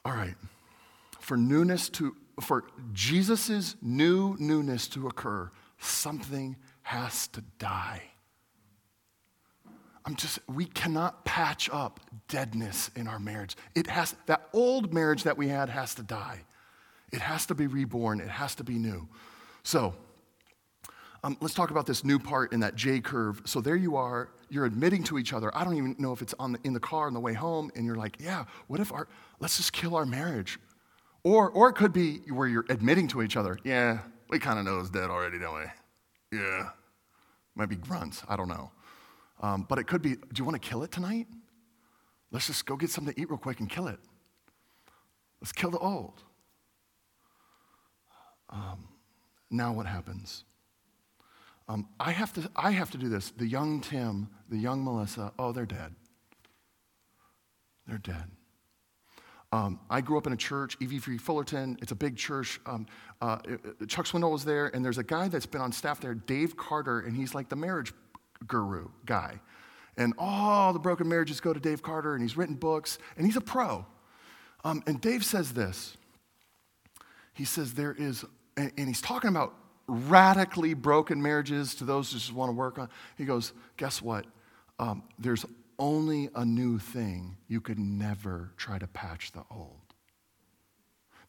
All 0.05 0.13
right. 0.13 0.37
For 1.21 1.37
newness 1.37 1.89
to 1.91 2.17
for 2.41 2.65
Jesus' 2.93 3.77
new 3.83 4.37
newness 4.39 4.89
to 4.89 5.07
occur, 5.07 5.51
something 5.79 6.57
has 6.83 7.29
to 7.29 7.43
die. 7.59 8.03
I'm 10.05 10.17
just, 10.17 10.39
we 10.49 10.65
cannot 10.65 11.25
patch 11.27 11.69
up 11.71 12.01
deadness 12.29 12.91
in 12.97 13.07
our 13.07 13.19
marriage. 13.19 13.57
It 13.75 13.87
has, 13.89 14.17
that 14.27 14.49
old 14.55 14.95
marriage 14.95 15.25
that 15.25 15.37
we 15.37 15.49
had 15.49 15.69
has 15.69 15.95
to 15.97 16.03
die. 16.03 16.45
It 17.13 17.21
has 17.21 17.45
to 17.47 17.55
be 17.55 17.67
reborn. 17.67 18.21
It 18.21 18.29
has 18.29 18.55
to 18.55 18.65
be 18.65 18.79
new. 18.79 19.07
So, 19.65 19.95
um, 21.25 21.37
let's 21.41 21.55
talk 21.55 21.71
about 21.71 21.85
this 21.85 22.05
new 22.05 22.19
part 22.19 22.53
in 22.53 22.61
that 22.61 22.75
J 22.75 23.01
curve. 23.01 23.43
So 23.45 23.61
there 23.61 23.77
you 23.77 23.97
are, 23.97 24.31
you're 24.49 24.65
admitting 24.65 25.03
to 25.05 25.19
each 25.19 25.33
other. 25.33 25.55
I 25.57 25.65
don't 25.65 25.77
even 25.77 25.97
know 25.99 26.13
if 26.13 26.23
it's 26.23 26.35
on 26.39 26.53
the, 26.53 26.59
in 26.65 26.73
the 26.73 26.81
car 26.81 27.07
on 27.07 27.13
the 27.13 27.21
way 27.21 27.35
home, 27.35 27.71
and 27.75 27.85
you're 27.85 27.97
like, 27.97 28.17
yeah, 28.21 28.45
what 28.69 28.81
if 28.81 28.93
our, 28.93 29.09
let's 29.41 29.57
just 29.57 29.73
kill 29.73 29.95
our 29.97 30.07
marriage. 30.07 30.59
Or, 31.25 31.51
or 31.51 31.69
it 31.69 31.75
could 31.75 31.93
be 31.93 32.19
where 32.31 32.49
you're 32.49 32.65
admitting 32.69 33.09
to 33.09 33.23
each 33.23 33.37
other, 33.37 33.59
yeah, 33.65 33.99
we 34.29 34.39
kind 34.39 34.59
of 34.59 34.65
know 34.65 34.79
it's 34.79 34.91
dead 34.91 35.11
already, 35.11 35.39
don't 35.39 35.55
we? 35.55 36.39
Yeah. 36.39 36.71
Might 37.55 37.69
be 37.69 37.77
grunts, 37.77 38.23
I 38.29 38.37
don't 38.37 38.49
know. 38.49 38.71
Um, 39.41 39.67
but 39.69 39.79
it 39.79 39.87
could 39.87 40.03
be, 40.03 40.15
do 40.15 40.23
you 40.37 40.45
want 40.45 40.61
to 40.61 40.69
kill 40.69 40.83
it 40.83 40.91
tonight? 40.91 41.27
Let's 42.31 42.47
just 42.47 42.67
go 42.67 42.77
get 42.77 42.91
something 42.91 43.15
to 43.15 43.21
eat 43.21 43.29
real 43.31 43.39
quick 43.39 43.61
and 43.61 43.69
kill 43.69 43.89
it. 43.89 43.99
Let's 45.41 45.53
kill 45.53 45.71
the 45.71 45.79
old. 45.79 46.23
Um, 48.51 48.89
now 49.51 49.73
what 49.73 49.87
happens? 49.87 50.45
Um, 51.69 51.89
I, 52.01 52.13
have 52.13 52.33
to, 52.35 52.51
I 52.57 52.71
have 52.71 52.91
to 52.93 52.99
do 52.99 53.09
this. 53.09 53.31
The 53.31 53.47
young 53.47 53.81
Tim, 53.81 54.29
the 54.49 54.57
young 54.57 54.83
Melissa, 54.83 55.33
oh, 55.39 55.53
they're 55.53 55.67
dead. 55.67 55.95
They're 57.87 57.99
dead. 57.99 58.31
Um, 59.51 59.81
I 59.89 60.03
grew 60.03 60.19
up 60.19 60.27
in 60.27 60.33
a 60.33 60.37
church, 60.37 60.77
EV 60.83 61.03
Free 61.03 61.19
Fullerton. 61.19 61.79
It's 61.81 61.93
a 61.93 61.97
big 61.97 62.17
church. 62.17 62.61
Um, 62.67 62.87
uh, 63.23 63.39
Chuck 63.87 64.07
Swindoll 64.07 64.33
was 64.33 64.45
there, 64.45 64.67
and 64.67 64.85
there's 64.85 64.99
a 64.99 65.03
guy 65.03 65.29
that's 65.29 65.47
been 65.47 65.63
on 65.63 65.73
staff 65.73 66.01
there, 66.01 66.15
Dave 66.15 66.57
Carter, 66.57 67.01
and 67.01 67.17
he's 67.17 67.35
like 67.35 67.49
the 67.49 67.57
marriage 67.57 67.93
guru 68.47 68.89
guy. 69.07 69.41
And 69.97 70.13
all 70.19 70.73
the 70.73 70.79
broken 70.79 71.09
marriages 71.09 71.41
go 71.41 71.53
to 71.53 71.61
Dave 71.61 71.83
Carter, 71.83 72.15
and 72.15 72.23
he's 72.23 72.37
written 72.37 72.57
books, 72.57 72.99
and 73.17 73.25
he's 73.25 73.37
a 73.37 73.41
pro. 73.41 73.87
Um, 74.65 74.83
and 74.87 75.01
Dave 75.01 75.25
says 75.25 75.53
this. 75.53 75.97
He 77.33 77.45
says 77.45 77.73
there 77.73 77.95
is, 77.99 78.25
and, 78.57 78.71
and 78.77 78.87
he's 78.87 79.01
talking 79.01 79.31
about 79.31 79.55
radically 79.87 80.75
broken 80.75 81.23
marriages 81.23 81.75
to 81.77 81.85
those 81.85 82.13
who 82.13 82.19
just 82.19 82.33
want 82.33 82.51
to 82.51 82.55
work 82.55 82.79
on. 82.79 82.91
He 83.17 83.25
goes, 83.25 83.53
guess 83.79 84.03
what? 84.03 84.27
Um, 84.79 85.03
there's 85.19 85.47
only 85.79 86.31
a 86.35 86.45
new 86.45 86.79
thing, 86.79 87.37
you 87.47 87.61
could 87.61 87.79
never 87.79 88.53
try 88.57 88.79
to 88.79 88.87
patch 88.87 89.33
the 89.33 89.45
old. 89.51 89.89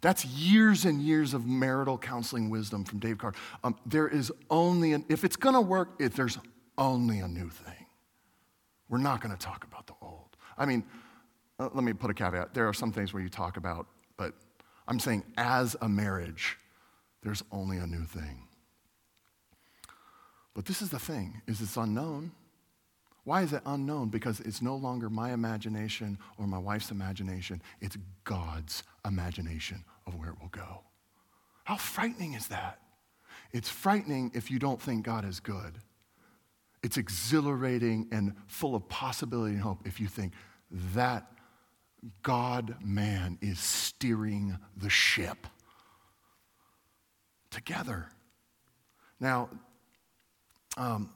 That's 0.02 0.24
years 0.26 0.86
and 0.86 1.02
years 1.02 1.34
of 1.34 1.46
marital 1.46 1.98
counseling 1.98 2.50
wisdom 2.50 2.86
from 2.86 3.00
Dave 3.00 3.18
Carr. 3.18 3.34
Um, 3.64 3.76
there 3.86 4.08
is 4.08 4.32
only, 4.50 4.94
an, 4.94 5.04
if 5.10 5.24
it's 5.24 5.36
going 5.36 5.56
to 5.56 5.62
work, 5.62 5.90
if 6.00 6.16
there's 6.16 6.38
only 6.78 7.20
a 7.20 7.28
new 7.28 7.50
thing. 7.50 7.86
We're 8.88 9.00
not 9.00 9.22
going 9.22 9.36
to 9.36 9.46
talk 9.46 9.66
about 9.66 9.88
the 9.88 9.94
old. 10.02 10.38
I 10.58 10.66
mean, 10.66 10.84
uh, 11.60 11.70
let 11.74 11.84
me 11.84 11.94
put 11.94 12.10
a 12.10 12.14
caveat. 12.14 12.54
There 12.54 12.68
are 12.68 12.74
some 12.74 12.92
things 12.92 13.14
where 13.14 13.22
you 13.22 13.30
talk 13.30 13.58
about, 13.58 13.88
but 14.18 14.34
I'm 14.88 15.00
saying 15.00 15.24
as 15.38 15.76
a 15.82 15.90
marriage, 15.90 16.58
there's 17.22 17.44
only 17.52 17.78
a 17.78 17.86
new 17.86 18.06
thing. 18.06 18.48
But 20.54 20.66
this 20.66 20.82
is 20.82 20.90
the 20.90 21.00
thing, 21.00 21.42
is 21.48 21.62
it's 21.62 21.78
unknown. 21.78 22.32
Why 23.30 23.44
is 23.44 23.54
it 23.54 23.62
unknown? 23.64 24.10
Because 24.10 24.40
it's 24.40 24.60
no 24.60 24.76
longer 24.76 25.08
my 25.08 25.34
imagination 25.34 26.18
or 26.40 26.48
my 26.48 26.58
wife's 26.58 26.90
imagination. 26.90 27.62
It's 27.80 27.96
God's 28.24 28.82
imagination 29.06 29.86
of 30.08 30.16
where 30.16 30.30
it 30.30 30.42
will 30.42 30.50
go. 30.50 30.82
How 31.64 31.76
frightening 31.76 32.34
is 32.34 32.48
that? 32.48 32.80
It's 33.54 33.70
frightening 33.70 34.32
if 34.34 34.50
you 34.50 34.58
don't 34.58 34.82
think 34.82 35.06
God 35.06 35.26
is 35.26 35.40
good. 35.40 35.76
It's 36.82 36.98
exhilarating 36.98 38.08
and 38.12 38.34
full 38.48 38.74
of 38.74 38.90
possibility 38.90 39.54
and 39.54 39.62
hope 39.62 39.86
if 39.86 40.00
you 40.00 40.08
think 40.08 40.34
that 40.96 41.32
God 42.24 42.78
man 42.84 43.38
is 43.44 43.60
steering 43.60 44.58
the 44.76 44.90
ship 44.90 45.46
together. 47.52 48.08
Now, 49.20 49.52
um, 50.78 51.12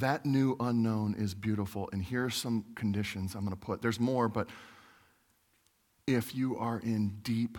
that 0.00 0.26
new 0.26 0.56
unknown 0.60 1.14
is 1.18 1.34
beautiful. 1.34 1.88
And 1.92 2.02
here 2.02 2.24
are 2.24 2.30
some 2.30 2.64
conditions 2.74 3.34
I'm 3.34 3.42
going 3.42 3.50
to 3.50 3.56
put. 3.56 3.82
There's 3.82 4.00
more, 4.00 4.28
but 4.28 4.48
if 6.06 6.34
you 6.34 6.56
are 6.58 6.80
in 6.80 7.18
deep 7.22 7.58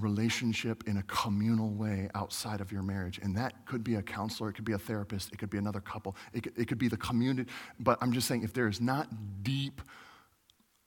relationship 0.00 0.84
in 0.86 0.98
a 0.98 1.02
communal 1.04 1.70
way 1.70 2.10
outside 2.14 2.60
of 2.60 2.70
your 2.70 2.82
marriage. 2.82 3.18
And 3.22 3.34
that 3.36 3.64
could 3.64 3.82
be 3.82 3.94
a 3.94 4.02
counselor, 4.02 4.50
it 4.50 4.52
could 4.52 4.64
be 4.64 4.72
a 4.72 4.78
therapist, 4.78 5.32
it 5.32 5.38
could 5.38 5.50
be 5.50 5.58
another 5.58 5.80
couple, 5.80 6.16
it 6.34 6.42
could, 6.42 6.52
it 6.58 6.68
could 6.68 6.78
be 6.78 6.88
the 6.88 6.98
community. 6.98 7.50
But 7.80 7.98
I'm 8.02 8.12
just 8.12 8.28
saying, 8.28 8.42
if 8.42 8.52
there 8.52 8.68
is 8.68 8.80
not 8.80 9.08
deep 9.42 9.80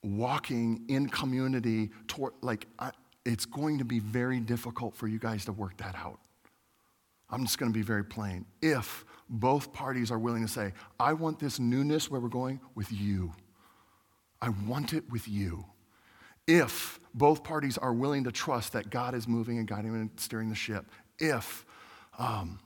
walking 0.03 0.85
in 0.87 1.09
community, 1.09 1.89
toward, 2.07 2.33
like, 2.41 2.67
I, 2.77 2.91
it's 3.25 3.45
going 3.45 3.79
to 3.79 3.85
be 3.85 3.99
very 3.99 4.39
difficult 4.39 4.95
for 4.95 5.07
you 5.07 5.19
guys 5.19 5.45
to 5.45 5.51
work 5.51 5.77
that 5.77 5.95
out. 5.95 6.19
I'm 7.31 7.45
just 7.45 7.57
going 7.57 7.71
to 7.71 7.77
be 7.77 7.83
very 7.83 8.03
plain. 8.03 8.45
If 8.61 9.05
both 9.29 9.71
parties 9.71 10.11
are 10.11 10.17
willing 10.17 10.41
to 10.45 10.51
say, 10.51 10.73
I 10.99 11.13
want 11.13 11.39
this 11.39 11.59
newness 11.59 12.09
where 12.09 12.19
we're 12.19 12.29
going 12.29 12.59
with 12.75 12.91
you, 12.91 13.33
I 14.41 14.49
want 14.49 14.93
it 14.93 15.09
with 15.11 15.27
you 15.27 15.65
if 16.49 16.99
both 17.13 17.43
parties 17.43 17.77
are 17.77 17.93
willing 17.93 18.23
to 18.23 18.31
trust 18.31 18.73
that 18.73 18.89
God 18.89 19.13
is 19.13 19.27
moving 19.27 19.59
and 19.59 19.67
guiding 19.67 19.93
and 19.93 20.09
steering 20.17 20.49
the 20.49 20.55
ship, 20.55 20.83
if 21.19 21.63
um, 22.17 22.59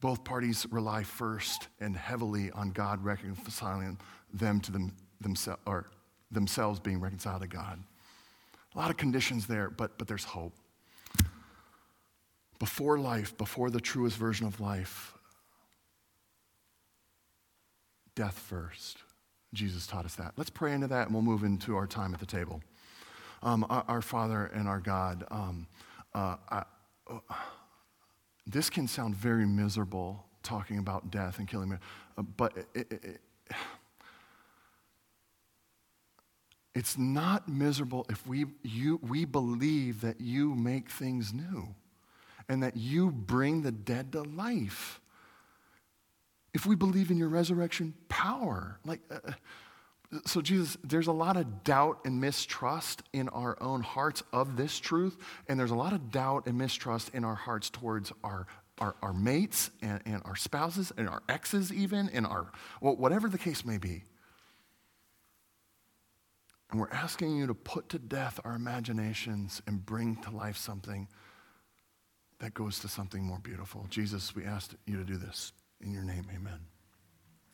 both 0.00 0.24
parties 0.24 0.66
rely 0.72 1.04
first 1.04 1.68
and 1.78 1.96
heavily 1.96 2.50
on 2.50 2.70
God 2.70 3.04
reconciling 3.04 3.96
them 4.34 4.60
to 4.62 4.72
them, 4.72 4.92
themselves, 5.20 5.60
or 5.66 5.86
themselves 6.32 6.80
being 6.80 6.98
reconciled 6.98 7.42
to 7.42 7.46
God. 7.46 7.78
A 8.74 8.78
lot 8.78 8.90
of 8.90 8.96
conditions 8.96 9.46
there, 9.46 9.70
but, 9.70 9.98
but 9.98 10.08
there's 10.08 10.24
hope. 10.24 10.54
Before 12.62 12.96
life, 12.96 13.36
before 13.36 13.70
the 13.70 13.80
truest 13.80 14.16
version 14.16 14.46
of 14.46 14.60
life, 14.60 15.14
death 18.14 18.38
first. 18.38 18.98
Jesus 19.52 19.84
taught 19.84 20.04
us 20.04 20.14
that. 20.14 20.34
Let's 20.36 20.48
pray 20.48 20.72
into 20.72 20.86
that 20.86 21.06
and 21.08 21.12
we'll 21.12 21.24
move 21.24 21.42
into 21.42 21.74
our 21.74 21.88
time 21.88 22.14
at 22.14 22.20
the 22.20 22.26
table 22.26 22.62
um, 23.42 23.66
our, 23.68 23.84
our, 23.88 24.00
Father 24.00 24.46
and 24.54 24.68
our 24.68 24.78
God, 24.78 25.24
um, 25.32 25.66
uh, 26.14 26.36
I, 26.48 26.62
uh, 27.10 27.18
this 28.46 28.70
can 28.70 28.86
sound 28.86 29.16
very 29.16 29.44
miserable 29.44 30.24
talking 30.44 30.78
about 30.78 31.10
death 31.10 31.40
and 31.40 31.48
killing, 31.48 31.72
uh, 32.16 32.22
but 32.22 32.56
it, 32.56 32.66
it, 32.74 32.92
it, 32.92 33.20
it's 36.76 36.96
not 36.96 37.48
miserable 37.48 38.06
if 38.08 38.24
we, 38.24 38.46
you, 38.62 39.00
we 39.02 39.24
believe 39.24 40.00
that 40.02 40.20
you 40.20 40.54
make 40.54 40.88
things 40.88 41.32
new 41.34 41.74
and 42.48 42.62
that 42.62 42.76
you 42.76 43.10
bring 43.10 43.62
the 43.62 43.72
dead 43.72 44.12
to 44.12 44.22
life. 44.22 45.00
If 46.54 46.66
we 46.66 46.76
believe 46.76 47.10
in 47.10 47.16
your 47.16 47.28
resurrection 47.28 47.94
power, 48.08 48.78
like, 48.84 49.00
uh, 49.10 49.18
uh 49.24 49.32
so, 50.26 50.42
Jesus, 50.42 50.76
there's 50.84 51.06
a 51.06 51.12
lot 51.12 51.38
of 51.38 51.64
doubt 51.64 52.00
and 52.04 52.20
mistrust 52.20 53.02
in 53.14 53.30
our 53.30 53.56
own 53.62 53.80
hearts 53.80 54.22
of 54.30 54.58
this 54.58 54.78
truth, 54.78 55.16
and 55.48 55.58
there's 55.58 55.70
a 55.70 55.74
lot 55.74 55.94
of 55.94 56.10
doubt 56.10 56.46
and 56.46 56.58
mistrust 56.58 57.10
in 57.14 57.24
our 57.24 57.34
hearts 57.34 57.70
towards 57.70 58.12
our, 58.22 58.46
our, 58.78 58.94
our 59.00 59.14
mates 59.14 59.70
and, 59.80 60.02
and 60.04 60.20
our 60.26 60.36
spouses 60.36 60.92
and 60.98 61.08
our 61.08 61.22
exes, 61.30 61.72
even, 61.72 62.10
and 62.10 62.26
our, 62.26 62.52
well, 62.82 62.94
whatever 62.94 63.30
the 63.30 63.38
case 63.38 63.64
may 63.64 63.78
be. 63.78 64.04
And 66.70 66.80
we're 66.80 66.90
asking 66.90 67.36
you 67.36 67.46
to 67.46 67.54
put 67.54 67.88
to 67.90 67.98
death 67.98 68.40
our 68.44 68.54
imaginations 68.54 69.62
and 69.66 69.84
bring 69.84 70.16
to 70.16 70.30
life 70.30 70.56
something 70.56 71.06
that 72.42 72.54
goes 72.54 72.80
to 72.80 72.88
something 72.88 73.22
more 73.22 73.38
beautiful. 73.38 73.86
Jesus, 73.88 74.34
we 74.34 74.44
ask 74.44 74.74
you 74.84 74.96
to 74.96 75.04
do 75.04 75.16
this. 75.16 75.52
In 75.80 75.92
your 75.92 76.02
name, 76.02 76.26
amen. 76.34 76.71